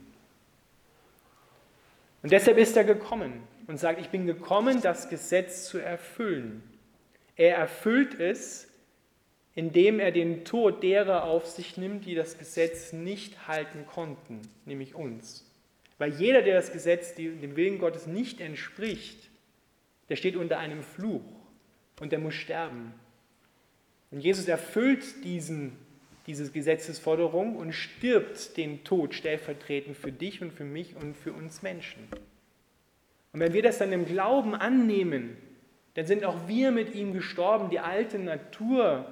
Und 2.22 2.34
deshalb 2.34 2.58
ist 2.58 2.76
er 2.76 2.84
gekommen 2.84 3.42
und 3.70 3.78
sagt, 3.78 4.02
ich 4.02 4.10
bin 4.10 4.26
gekommen, 4.26 4.82
das 4.82 5.10
Gesetz 5.10 5.68
zu 5.70 5.78
erfüllen. 5.78 6.64
Er 7.36 7.56
erfüllt 7.56 8.20
es, 8.20 8.68
indem 9.54 10.00
er 10.00 10.12
den 10.12 10.44
Tod 10.44 10.82
derer 10.82 11.26
auf 11.26 11.46
sich 11.46 11.78
nimmt, 11.78 12.08
die 12.08 12.16
das 12.16 12.40
Gesetz 12.40 12.94
nicht 12.94 13.48
halten 13.48 13.86
konnten, 13.86 14.42
nämlich 14.66 14.96
uns. 14.96 15.46
Weil 16.00 16.14
jeder, 16.16 16.42
der 16.42 16.56
das 16.56 16.72
Gesetz 16.74 17.14
dem 17.14 17.56
Willen 17.56 17.78
Gottes 17.78 18.08
nicht 18.08 18.42
entspricht, 18.42 19.30
der 20.10 20.16
steht 20.16 20.36
unter 20.36 20.58
einem 20.58 20.82
Fluch 20.82 21.22
und 22.00 22.12
der 22.12 22.18
muss 22.18 22.34
sterben. 22.34 22.96
Und 24.10 24.22
Jesus 24.22 24.48
erfüllt 24.48 25.24
diesen 25.24 25.78
diese 26.26 26.52
Gesetzesforderung 26.52 27.56
und 27.56 27.74
stirbt 27.74 28.56
den 28.56 28.84
Tod 28.84 29.16
stellvertretend 29.16 29.98
für 29.98 30.12
dich 30.12 30.42
und 30.42 30.54
für 30.54 30.64
mich 30.64 30.96
und 30.96 31.18
für 31.18 31.34
uns 31.34 31.64
Menschen. 31.64 32.08
Und 33.32 33.40
wenn 33.40 33.54
wir 33.54 33.62
das 33.62 33.78
dann 33.78 33.92
im 33.92 34.06
Glauben 34.06 34.56
annehmen, 34.56 35.38
dann 35.94 36.06
sind 36.06 36.24
auch 36.24 36.48
wir 36.48 36.72
mit 36.72 36.96
ihm 36.96 37.14
gestorben. 37.14 37.70
Die 37.70 37.80
alte 37.80 38.18
Natur 38.18 39.06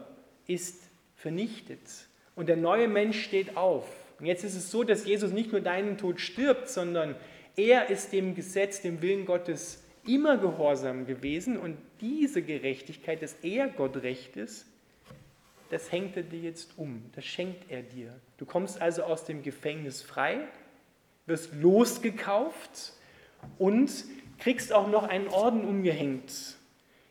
ist 0.47 0.81
vernichtet 1.15 1.81
und 2.35 2.47
der 2.47 2.57
neue 2.57 2.87
Mensch 2.87 3.23
steht 3.23 3.57
auf. 3.57 3.85
Und 4.19 4.25
jetzt 4.25 4.43
ist 4.43 4.55
es 4.55 4.71
so, 4.71 4.83
dass 4.83 5.05
Jesus 5.05 5.31
nicht 5.31 5.51
nur 5.51 5.61
deinen 5.61 5.97
Tod 5.97 6.19
stirbt, 6.19 6.69
sondern 6.69 7.15
er 7.55 7.89
ist 7.89 8.13
dem 8.13 8.35
Gesetz, 8.35 8.81
dem 8.81 9.01
Willen 9.01 9.25
Gottes 9.25 9.83
immer 10.05 10.37
gehorsam 10.37 11.05
gewesen 11.05 11.57
und 11.57 11.77
diese 12.01 12.41
Gerechtigkeit, 12.41 13.21
dass 13.21 13.33
er 13.41 13.67
Gott 13.67 13.97
recht 13.97 14.37
ist, 14.37 14.65
das 15.69 15.91
hängt 15.91 16.15
er 16.15 16.23
dir 16.23 16.39
jetzt 16.39 16.77
um, 16.77 17.03
das 17.13 17.25
schenkt 17.25 17.69
er 17.69 17.81
dir. 17.81 18.13
Du 18.37 18.45
kommst 18.45 18.81
also 18.81 19.03
aus 19.03 19.25
dem 19.25 19.43
Gefängnis 19.43 20.01
frei, 20.01 20.39
wirst 21.25 21.53
losgekauft 21.55 22.93
und 23.57 23.91
kriegst 24.37 24.73
auch 24.73 24.87
noch 24.87 25.03
einen 25.03 25.27
Orden 25.27 25.61
umgehängt. 25.61 26.57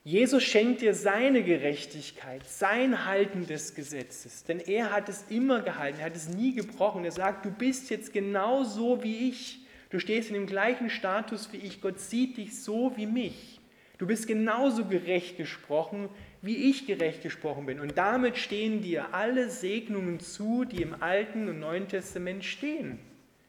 Jesus 0.04 0.45
schenkt 0.45 0.83
dir 0.83 0.95
seine 0.95 1.42
Gerechtigkeit, 1.42 2.47
sein 2.47 3.06
Halten 3.06 3.45
des 3.47 3.75
Gesetzes, 3.75 4.45
denn 4.45 4.61
er 4.61 4.92
hat 4.92 5.09
es 5.09 5.25
immer 5.30 5.62
gehalten, 5.62 5.99
er 5.99 6.06
hat 6.06 6.14
es 6.16 6.28
nie 6.28 6.54
gebrochen. 6.54 7.04
Er 7.04 7.11
sagt, 7.11 7.45
du 7.45 7.50
bist 7.50 7.90
jetzt 7.90 8.12
genauso 8.12 9.02
wie 9.02 9.28
ich. 9.28 9.66
Du 9.90 9.99
stehst 9.99 10.28
in 10.28 10.35
dem 10.35 10.47
gleichen 10.47 10.90
Status 10.90 11.52
wie 11.52 11.56
ich. 11.56 11.80
Gott 11.80 11.99
sieht 11.99 12.37
dich 12.37 12.62
so 12.62 12.92
wie 12.97 13.06
mich. 13.06 13.61
Du 13.99 14.06
bist 14.06 14.28
genauso 14.28 14.85
gerecht 14.85 15.38
gesprochen, 15.38 16.09
wie 16.40 16.71
ich 16.71 16.87
gerecht 16.87 17.25
gesprochen 17.25 17.66
bin. 17.66 17.80
Und 17.80 17.99
damit 17.99 18.37
stehen 18.37 18.83
dir 18.83 19.12
alle 19.12 19.50
Segnungen 19.50 20.21
zu, 20.21 20.64
die 20.64 20.83
im 20.83 21.02
Alten 21.02 21.49
und 21.49 21.59
Neuen 21.59 21.88
Testament 21.88 22.45
stehen. 22.45 23.00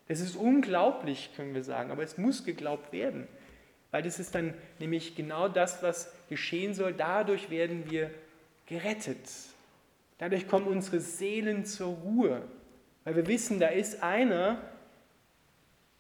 Das 0.08 0.20
ist 0.20 0.36
unglaublich, 0.36 1.32
können 1.36 1.54
wir 1.54 1.64
sagen, 1.64 1.92
aber 1.92 2.04
es 2.04 2.18
muss 2.18 2.46
geglaubt 2.46 2.94
werden. 2.94 3.28
Weil 3.92 4.04
das 4.04 4.20
ist 4.20 4.36
dann 4.36 4.54
nämlich 4.80 5.16
genau 5.16 5.48
das, 5.48 5.82
was 5.84 6.14
geschehen 6.30 6.74
soll. 6.74 6.94
Dadurch 6.94 7.50
werden 7.50 7.90
wir 7.90 8.12
gerettet. 8.68 9.20
Dadurch 10.18 10.48
kommen 10.48 10.68
unsere 10.68 11.00
Seelen 11.00 11.66
zur 11.66 11.96
Ruhe. 11.96 12.42
Weil 13.04 13.16
wir 13.16 13.28
wissen, 13.28 13.60
da 13.60 13.68
ist 13.68 14.04
einer, 14.04 14.62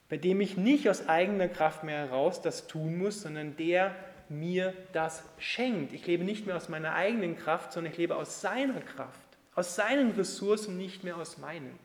bei 0.09 0.17
dem 0.17 0.41
ich 0.41 0.57
nicht 0.57 0.89
aus 0.89 1.07
eigener 1.07 1.47
Kraft 1.47 1.83
mehr 1.83 1.99
heraus 1.99 2.41
das 2.41 2.67
tun 2.67 2.97
muss, 2.97 3.21
sondern 3.21 3.55
der 3.57 3.95
mir 4.29 4.73
das 4.93 5.23
schenkt. 5.37 5.93
Ich 5.93 6.05
lebe 6.05 6.23
nicht 6.23 6.45
mehr 6.45 6.57
aus 6.57 6.69
meiner 6.69 6.93
eigenen 6.93 7.37
Kraft, 7.37 7.71
sondern 7.71 7.91
ich 7.91 7.97
lebe 7.97 8.15
aus 8.15 8.41
seiner 8.41 8.81
Kraft, 8.81 9.37
aus 9.55 9.75
seinen 9.75 10.11
Ressourcen, 10.11 10.77
nicht 10.77 11.03
mehr 11.03 11.17
aus 11.17 11.37
meinen. 11.37 11.77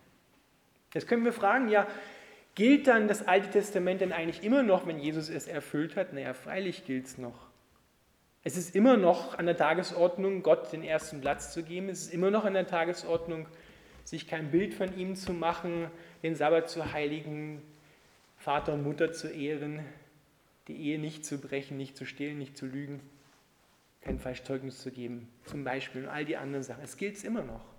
Jetzt 0.93 1.09
können 1.09 1.25
wir 1.25 1.33
fragen, 1.33 1.69
ja, 1.69 1.87
gilt 2.55 2.87
dann 2.87 3.09
das 3.09 3.27
Alte 3.27 3.51
Testament 3.51 4.01
denn 4.01 4.13
eigentlich 4.13 4.45
immer 4.45 4.63
noch, 4.63 4.87
wenn 4.87 4.99
Jesus 4.99 5.29
es 5.29 5.47
erfüllt 5.47 5.97
hat? 5.97 6.13
Naja, 6.13 6.35
freilich 6.35 6.85
gilt 6.85 7.07
es 7.07 7.19
noch. 7.19 7.47
Es 8.45 8.57
ist 8.57 8.75
immer 8.75 8.97
noch 8.97 9.39
an 9.39 9.47
der 9.47 9.57
Tagesordnung, 9.57 10.43
Gott 10.43 10.73
den 10.73 10.83
ersten 10.83 11.21
Platz 11.21 11.53
zu 11.53 11.63
geben. 11.63 11.89
Es 11.89 12.03
ist 12.03 12.15
immer 12.15 12.31
noch 12.31 12.45
an 12.45 12.55
der 12.55 12.67
Tagesordnung, 12.67 13.47
sich 14.05 14.27
kein 14.27 14.51
Bild 14.51 14.75
von 14.75 14.97
ihm 14.99 15.15
zu 15.15 15.33
machen, 15.33 15.87
den 16.23 16.35
Sabbat 16.35 16.69
zu 16.69 16.93
heiligen, 16.93 17.63
Vater 18.37 18.75
und 18.75 18.83
Mutter 18.83 19.13
zu 19.13 19.29
ehren, 19.29 19.81
die 20.67 20.77
Ehe 20.77 20.99
nicht 20.99 21.25
zu 21.25 21.39
brechen, 21.39 21.77
nicht 21.77 21.97
zu 21.97 22.05
stehlen, 22.05 22.39
nicht 22.39 22.57
zu 22.57 22.67
lügen, 22.67 23.01
kein 24.01 24.19
Falschzeugnis 24.19 24.81
zu 24.81 24.91
geben, 24.91 25.29
zum 25.45 25.63
Beispiel 25.63 26.03
und 26.03 26.09
all 26.09 26.25
die 26.25 26.37
anderen 26.37 26.65
Sachen. 26.65 26.83
Es 26.83 26.97
gilt 26.97 27.23
immer 27.23 27.43
noch. 27.43 27.72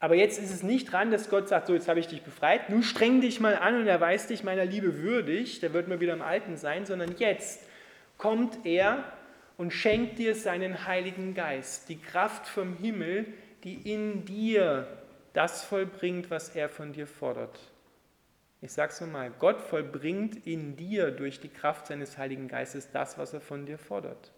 Aber 0.00 0.14
jetzt 0.14 0.38
ist 0.38 0.52
es 0.52 0.62
nicht 0.62 0.92
dran, 0.92 1.10
dass 1.10 1.30
Gott 1.30 1.48
sagt, 1.48 1.66
so 1.66 1.74
jetzt 1.74 1.88
habe 1.88 2.00
ich 2.00 2.08
dich 2.08 2.22
befreit, 2.22 2.68
nun 2.68 2.82
streng 2.82 3.20
dich 3.20 3.40
mal 3.40 3.56
an 3.56 3.76
und 3.76 3.86
erweist 3.86 4.30
dich 4.30 4.44
meiner 4.44 4.64
Liebe 4.64 5.02
würdig, 5.02 5.60
der 5.60 5.72
wird 5.72 5.88
mal 5.88 6.00
wieder 6.00 6.12
im 6.12 6.22
Alten 6.22 6.56
sein, 6.56 6.84
sondern 6.84 7.14
jetzt 7.18 7.62
kommt 8.18 8.66
er 8.66 9.04
und 9.56 9.72
schenkt 9.72 10.18
dir 10.18 10.34
seinen 10.34 10.86
Heiligen 10.86 11.34
Geist, 11.34 11.88
die 11.88 12.00
Kraft 12.00 12.46
vom 12.46 12.76
Himmel, 12.76 13.26
die 13.62 13.90
in 13.90 14.24
dir 14.24 14.86
das 15.32 15.64
vollbringt, 15.64 16.30
was 16.30 16.50
er 16.50 16.68
von 16.68 16.92
dir 16.92 17.06
fordert. 17.06 17.58
Ich 18.60 18.72
sage 18.72 18.92
es 18.92 19.00
nochmal, 19.00 19.30
Gott 19.38 19.60
vollbringt 19.60 20.46
in 20.46 20.76
dir 20.76 21.10
durch 21.10 21.40
die 21.40 21.48
Kraft 21.48 21.86
seines 21.86 22.16
Heiligen 22.16 22.48
Geistes 22.48 22.90
das, 22.90 23.18
was 23.18 23.34
er 23.34 23.40
von 23.40 23.66
dir 23.66 23.78
fordert. 23.78 24.32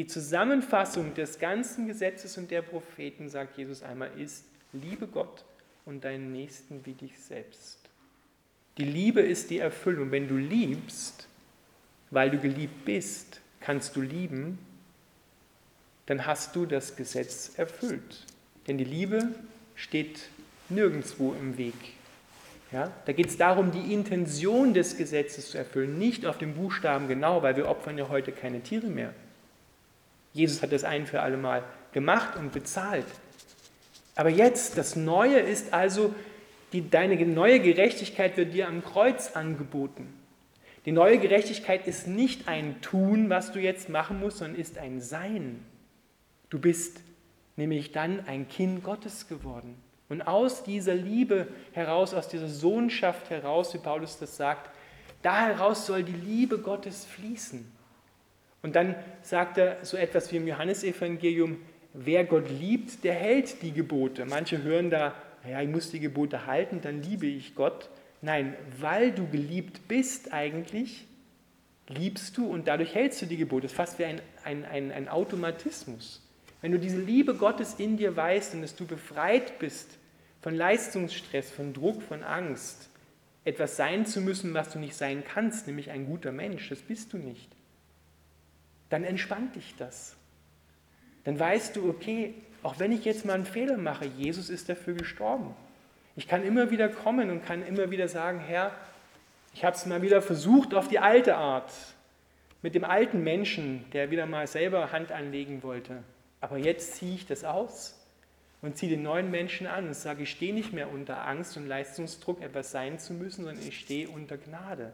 Die 0.00 0.06
Zusammenfassung 0.06 1.12
des 1.12 1.38
ganzen 1.38 1.86
Gesetzes 1.86 2.38
und 2.38 2.50
der 2.50 2.62
Propheten, 2.62 3.28
sagt 3.28 3.58
Jesus 3.58 3.82
einmal, 3.82 4.10
ist, 4.18 4.46
liebe 4.72 5.06
Gott 5.06 5.44
und 5.84 6.04
deinen 6.04 6.32
Nächsten 6.32 6.86
wie 6.86 6.94
dich 6.94 7.20
selbst. 7.20 7.78
Die 8.78 8.86
Liebe 8.86 9.20
ist 9.20 9.50
die 9.50 9.58
Erfüllung. 9.58 10.10
Wenn 10.10 10.26
du 10.26 10.38
liebst, 10.38 11.28
weil 12.10 12.30
du 12.30 12.38
geliebt 12.38 12.86
bist, 12.86 13.42
kannst 13.60 13.94
du 13.94 14.00
lieben, 14.00 14.58
dann 16.06 16.24
hast 16.24 16.56
du 16.56 16.64
das 16.64 16.96
Gesetz 16.96 17.58
erfüllt. 17.58 18.24
Denn 18.68 18.78
die 18.78 18.84
Liebe 18.84 19.34
steht 19.74 20.30
nirgendwo 20.70 21.34
im 21.34 21.58
Weg. 21.58 21.74
Ja, 22.72 22.90
da 23.04 23.12
geht 23.12 23.26
es 23.26 23.36
darum, 23.36 23.70
die 23.70 23.92
Intention 23.92 24.72
des 24.72 24.96
Gesetzes 24.96 25.50
zu 25.50 25.58
erfüllen, 25.58 25.98
nicht 25.98 26.24
auf 26.24 26.38
den 26.38 26.54
Buchstaben 26.54 27.06
genau, 27.06 27.42
weil 27.42 27.56
wir 27.56 27.68
opfern 27.68 27.98
ja 27.98 28.08
heute 28.08 28.32
keine 28.32 28.62
Tiere 28.62 28.86
mehr. 28.86 29.12
Jesus 30.32 30.62
hat 30.62 30.72
das 30.72 30.84
ein 30.84 31.06
für 31.06 31.22
alle 31.22 31.36
Mal 31.36 31.64
gemacht 31.92 32.36
und 32.36 32.52
bezahlt. 32.52 33.06
Aber 34.14 34.28
jetzt, 34.28 34.76
das 34.76 34.96
Neue 34.96 35.38
ist 35.38 35.72
also, 35.72 36.14
die, 36.72 36.88
deine 36.88 37.16
neue 37.26 37.60
Gerechtigkeit 37.60 38.36
wird 38.36 38.54
dir 38.54 38.68
am 38.68 38.84
Kreuz 38.84 39.32
angeboten. 39.32 40.12
Die 40.86 40.92
neue 40.92 41.18
Gerechtigkeit 41.18 41.86
ist 41.86 42.06
nicht 42.06 42.48
ein 42.48 42.80
Tun, 42.80 43.28
was 43.28 43.52
du 43.52 43.58
jetzt 43.58 43.88
machen 43.88 44.20
musst, 44.20 44.38
sondern 44.38 44.58
ist 44.58 44.78
ein 44.78 45.00
Sein. 45.00 45.64
Du 46.48 46.58
bist 46.58 47.00
nämlich 47.56 47.92
dann 47.92 48.26
ein 48.26 48.48
Kind 48.48 48.82
Gottes 48.82 49.28
geworden. 49.28 49.76
Und 50.08 50.22
aus 50.22 50.64
dieser 50.64 50.94
Liebe 50.94 51.46
heraus, 51.72 52.14
aus 52.14 52.28
dieser 52.28 52.48
Sohnschaft 52.48 53.30
heraus, 53.30 53.74
wie 53.74 53.78
Paulus 53.78 54.18
das 54.18 54.36
sagt, 54.36 54.70
da 55.22 55.46
heraus 55.46 55.86
soll 55.86 56.02
die 56.02 56.12
Liebe 56.12 56.58
Gottes 56.58 57.04
fließen. 57.04 57.70
Und 58.62 58.76
dann 58.76 58.94
sagt 59.22 59.58
er 59.58 59.84
so 59.84 59.96
etwas 59.96 60.30
wie 60.32 60.36
im 60.36 60.46
Johannesevangelium, 60.46 61.58
wer 61.94 62.24
Gott 62.24 62.50
liebt, 62.50 63.04
der 63.04 63.14
hält 63.14 63.62
die 63.62 63.72
Gebote. 63.72 64.26
Manche 64.26 64.62
hören 64.62 64.90
da, 64.90 65.14
ja, 65.48 65.62
ich 65.62 65.68
muss 65.68 65.90
die 65.90 66.00
Gebote 66.00 66.46
halten, 66.46 66.80
dann 66.82 67.02
liebe 67.02 67.26
ich 67.26 67.54
Gott. 67.54 67.88
Nein, 68.22 68.54
weil 68.78 69.12
du 69.12 69.26
geliebt 69.28 69.88
bist 69.88 70.32
eigentlich, 70.32 71.06
liebst 71.88 72.36
du 72.36 72.46
und 72.46 72.68
dadurch 72.68 72.94
hältst 72.94 73.22
du 73.22 73.26
die 73.26 73.38
Gebote. 73.38 73.62
Das 73.62 73.72
ist 73.72 73.76
fast 73.76 73.98
wie 73.98 74.04
ein, 74.04 74.20
ein, 74.44 74.64
ein, 74.64 74.92
ein 74.92 75.08
Automatismus. 75.08 76.22
Wenn 76.60 76.72
du 76.72 76.78
diese 76.78 77.00
Liebe 77.00 77.34
Gottes 77.34 77.74
in 77.78 77.96
dir 77.96 78.16
weißt 78.16 78.54
und 78.54 78.62
dass 78.62 78.76
du 78.76 78.86
befreit 78.86 79.58
bist 79.58 79.98
von 80.42 80.54
Leistungsstress, 80.54 81.50
von 81.50 81.72
Druck, 81.72 82.02
von 82.02 82.22
Angst, 82.22 82.90
etwas 83.44 83.76
sein 83.76 84.04
zu 84.04 84.20
müssen, 84.20 84.52
was 84.52 84.70
du 84.70 84.78
nicht 84.78 84.94
sein 84.94 85.24
kannst, 85.24 85.66
nämlich 85.66 85.90
ein 85.90 86.06
guter 86.06 86.32
Mensch, 86.32 86.68
das 86.68 86.80
bist 86.80 87.12
du 87.14 87.16
nicht, 87.16 87.48
dann 88.90 89.04
entspannt 89.04 89.56
dich 89.56 89.74
das. 89.78 90.16
Dann 91.24 91.38
weißt 91.38 91.76
du, 91.76 91.88
okay, 91.88 92.34
auch 92.62 92.78
wenn 92.78 92.92
ich 92.92 93.04
jetzt 93.04 93.24
mal 93.24 93.34
einen 93.34 93.46
Fehler 93.46 93.78
mache, 93.78 94.04
Jesus 94.04 94.50
ist 94.50 94.68
dafür 94.68 94.94
gestorben. 94.94 95.54
Ich 96.16 96.28
kann 96.28 96.44
immer 96.44 96.70
wieder 96.70 96.88
kommen 96.88 97.30
und 97.30 97.44
kann 97.44 97.64
immer 97.64 97.90
wieder 97.90 98.08
sagen, 98.08 98.40
Herr, 98.40 98.72
ich 99.54 99.64
habe 99.64 99.76
es 99.76 99.86
mal 99.86 100.02
wieder 100.02 100.20
versucht 100.20 100.74
auf 100.74 100.88
die 100.88 100.98
alte 100.98 101.36
Art, 101.36 101.72
mit 102.62 102.74
dem 102.74 102.84
alten 102.84 103.24
Menschen, 103.24 103.84
der 103.92 104.10
wieder 104.10 104.26
mal 104.26 104.46
selber 104.46 104.92
Hand 104.92 105.12
anlegen 105.12 105.62
wollte. 105.62 106.02
Aber 106.40 106.58
jetzt 106.58 106.96
ziehe 106.96 107.14
ich 107.14 107.26
das 107.26 107.44
aus 107.44 107.98
und 108.60 108.76
ziehe 108.76 108.90
den 108.90 109.02
neuen 109.02 109.30
Menschen 109.30 109.66
an 109.66 109.88
und 109.88 109.94
sage, 109.94 110.24
ich 110.24 110.30
stehe 110.30 110.52
nicht 110.52 110.72
mehr 110.72 110.92
unter 110.92 111.26
Angst 111.26 111.56
und 111.56 111.66
Leistungsdruck, 111.66 112.42
etwas 112.42 112.70
sein 112.70 112.98
zu 112.98 113.14
müssen, 113.14 113.44
sondern 113.44 113.66
ich 113.66 113.78
stehe 113.78 114.08
unter 114.08 114.36
Gnade. 114.36 114.92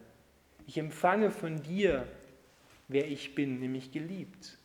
Ich 0.67 0.79
empfange 0.79 1.31
von 1.31 1.63
dir, 1.63 2.07
wer 2.89 3.07
ich 3.07 3.35
bin, 3.35 3.61
nämlich 3.61 3.93
geliebt. 3.93 4.59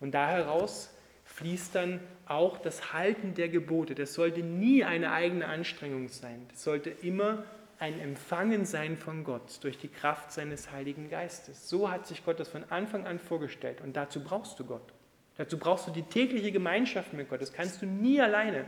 Und 0.00 0.12
da 0.12 0.28
heraus 0.28 0.94
fließt 1.24 1.74
dann 1.74 2.00
auch 2.26 2.58
das 2.58 2.92
Halten 2.92 3.34
der 3.34 3.48
Gebote. 3.48 3.94
Das 3.94 4.14
sollte 4.14 4.40
nie 4.40 4.84
eine 4.84 5.12
eigene 5.12 5.46
Anstrengung 5.46 6.08
sein. 6.08 6.46
Das 6.50 6.64
sollte 6.64 6.90
immer 6.90 7.44
ein 7.78 8.00
Empfangen 8.00 8.64
sein 8.64 8.96
von 8.96 9.24
Gott 9.24 9.62
durch 9.62 9.78
die 9.78 9.88
Kraft 9.88 10.32
seines 10.32 10.72
Heiligen 10.72 11.10
Geistes. 11.10 11.68
So 11.68 11.90
hat 11.90 12.06
sich 12.06 12.24
Gott 12.24 12.40
das 12.40 12.48
von 12.48 12.64
Anfang 12.70 13.06
an 13.06 13.18
vorgestellt. 13.18 13.80
Und 13.80 13.96
dazu 13.96 14.22
brauchst 14.22 14.58
du 14.58 14.64
Gott. 14.64 14.92
Dazu 15.36 15.58
brauchst 15.58 15.86
du 15.86 15.92
die 15.92 16.02
tägliche 16.02 16.50
Gemeinschaft 16.50 17.12
mit 17.12 17.28
Gott. 17.28 17.40
Das 17.40 17.52
kannst 17.52 17.80
du 17.80 17.86
nie 17.86 18.20
alleine. 18.20 18.64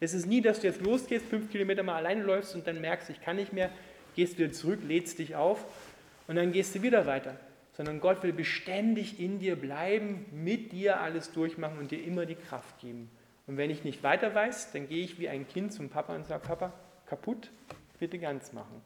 Das 0.00 0.14
ist 0.14 0.26
nie, 0.26 0.40
dass 0.40 0.60
du 0.60 0.66
jetzt 0.66 0.80
losgehst, 0.80 1.26
fünf 1.26 1.50
Kilometer 1.50 1.82
mal 1.82 1.96
alleine 1.96 2.22
läufst 2.22 2.54
und 2.54 2.66
dann 2.66 2.80
merkst, 2.80 3.10
ich 3.10 3.20
kann 3.20 3.36
nicht 3.36 3.52
mehr, 3.52 3.70
gehst 4.14 4.38
wieder 4.38 4.52
zurück, 4.52 4.80
lädst 4.86 5.18
dich 5.18 5.36
auf 5.36 5.64
und 6.26 6.36
dann 6.36 6.52
gehst 6.52 6.74
du 6.74 6.82
wieder 6.82 7.06
weiter. 7.06 7.38
Sondern 7.78 8.00
Gott 8.00 8.22
will 8.22 8.34
beständig 8.34 9.18
in 9.18 9.38
dir 9.38 9.56
bleiben, 9.56 10.26
mit 10.32 10.72
dir 10.72 11.00
alles 11.00 11.32
durchmachen 11.32 11.78
und 11.78 11.90
dir 11.90 12.04
immer 12.04 12.26
die 12.26 12.34
Kraft 12.34 12.78
geben. 12.80 13.08
Und 13.46 13.56
wenn 13.56 13.70
ich 13.70 13.82
nicht 13.82 14.02
weiter 14.02 14.34
weiß, 14.34 14.72
dann 14.72 14.88
gehe 14.88 15.02
ich 15.02 15.18
wie 15.18 15.30
ein 15.30 15.48
Kind 15.48 15.72
zum 15.72 15.88
Papa 15.88 16.14
und 16.14 16.26
sage, 16.26 16.46
Papa, 16.46 16.72
kaputt, 17.06 17.50
bitte 17.98 18.18
ganz 18.18 18.52
machen. 18.52 18.82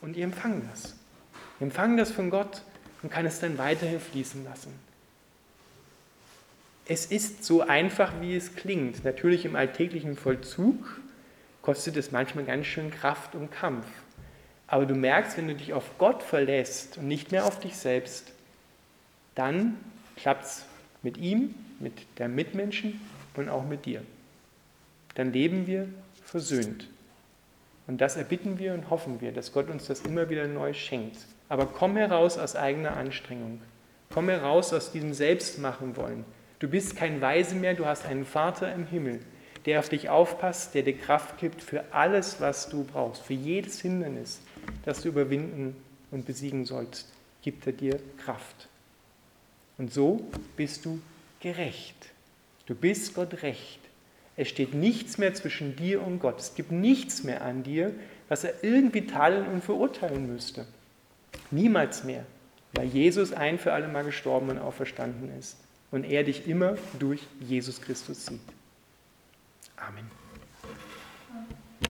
Und 0.00 0.16
ihr 0.16 0.24
empfangen 0.24 0.68
das. 0.70 0.94
Ihr 1.58 1.64
empfangen 1.64 1.96
das 1.96 2.12
von 2.12 2.30
Gott 2.30 2.62
und 3.02 3.10
kann 3.10 3.26
es 3.26 3.40
dann 3.40 3.58
weiterhin 3.58 3.98
fließen 3.98 4.44
lassen. 4.44 4.72
Es 6.86 7.06
ist 7.06 7.44
so 7.44 7.62
einfach, 7.62 8.12
wie 8.20 8.36
es 8.36 8.54
klingt. 8.54 9.04
Natürlich 9.04 9.44
im 9.44 9.56
alltäglichen 9.56 10.16
Vollzug 10.16 11.00
kostet 11.60 11.96
es 11.96 12.12
manchmal 12.12 12.44
ganz 12.44 12.66
schön 12.66 12.92
Kraft 12.92 13.34
und 13.34 13.50
Kampf. 13.50 13.86
Aber 14.68 14.86
du 14.86 14.94
merkst, 14.94 15.36
wenn 15.36 15.48
du 15.48 15.54
dich 15.54 15.72
auf 15.72 15.98
Gott 15.98 16.22
verlässt 16.22 16.98
und 16.98 17.08
nicht 17.08 17.30
mehr 17.32 17.46
auf 17.46 17.60
dich 17.60 17.76
selbst, 17.76 18.32
dann 19.34 19.76
klappt 20.16 20.44
es 20.44 20.64
mit 21.02 21.18
ihm, 21.18 21.54
mit 21.78 21.92
der 22.18 22.28
Mitmenschen 22.28 23.00
und 23.34 23.48
auch 23.48 23.64
mit 23.64 23.84
dir. 23.84 24.02
Dann 25.14 25.32
leben 25.32 25.66
wir 25.66 25.88
versöhnt. 26.24 26.88
Und 27.86 28.00
das 28.00 28.16
erbitten 28.16 28.58
wir 28.58 28.74
und 28.74 28.90
hoffen 28.90 29.20
wir, 29.20 29.32
dass 29.32 29.52
Gott 29.52 29.70
uns 29.70 29.86
das 29.86 30.00
immer 30.00 30.28
wieder 30.28 30.48
neu 30.48 30.72
schenkt. 30.72 31.18
Aber 31.48 31.66
komm 31.66 31.96
heraus 31.96 32.38
aus 32.38 32.56
eigener 32.56 32.96
Anstrengung. 32.96 33.60
Komm 34.12 34.28
heraus 34.28 34.72
aus 34.72 34.90
diesem 34.90 35.14
Selbstmachen 35.14 35.96
wollen. 35.96 36.24
Du 36.58 36.68
bist 36.68 36.96
kein 36.96 37.20
Weise 37.20 37.54
mehr, 37.54 37.74
du 37.74 37.86
hast 37.86 38.06
einen 38.06 38.24
Vater 38.24 38.72
im 38.74 38.86
Himmel, 38.86 39.20
der 39.66 39.78
auf 39.78 39.88
dich 39.88 40.08
aufpasst, 40.08 40.74
der 40.74 40.82
dir 40.82 40.96
Kraft 40.96 41.38
gibt 41.38 41.62
für 41.62 41.84
alles, 41.92 42.40
was 42.40 42.68
du 42.68 42.84
brauchst, 42.84 43.22
für 43.22 43.34
jedes 43.34 43.80
Hindernis, 43.80 44.40
das 44.84 45.02
du 45.02 45.08
überwinden 45.08 45.76
und 46.10 46.26
besiegen 46.26 46.64
sollst, 46.64 47.08
gibt 47.42 47.66
er 47.66 47.72
dir 47.72 48.00
Kraft. 48.18 48.68
Und 49.78 49.92
so 49.92 50.28
bist 50.56 50.84
du 50.84 51.00
gerecht. 51.40 52.12
Du 52.66 52.74
bist 52.74 53.14
Gott 53.14 53.42
recht. 53.42 53.80
Es 54.36 54.48
steht 54.48 54.74
nichts 54.74 55.18
mehr 55.18 55.32
zwischen 55.34 55.76
dir 55.76 56.02
und 56.02 56.18
Gott. 56.18 56.40
Es 56.40 56.54
gibt 56.54 56.72
nichts 56.72 57.24
mehr 57.24 57.42
an 57.42 57.62
dir, 57.62 57.94
was 58.28 58.44
er 58.44 58.64
irgendwie 58.64 59.06
teilen 59.06 59.46
und 59.46 59.64
verurteilen 59.64 60.26
müsste. 60.26 60.66
Niemals 61.50 62.04
mehr, 62.04 62.24
weil 62.72 62.86
Jesus 62.86 63.32
ein 63.32 63.58
für 63.58 63.72
alle 63.72 63.88
Mal 63.88 64.04
gestorben 64.04 64.50
und 64.50 64.58
auferstanden 64.58 65.30
ist 65.38 65.56
und 65.90 66.04
er 66.04 66.24
dich 66.24 66.46
immer 66.46 66.76
durch 66.98 67.20
Jesus 67.40 67.80
Christus 67.80 68.26
sieht. 68.26 68.40
Amen. 69.76 70.25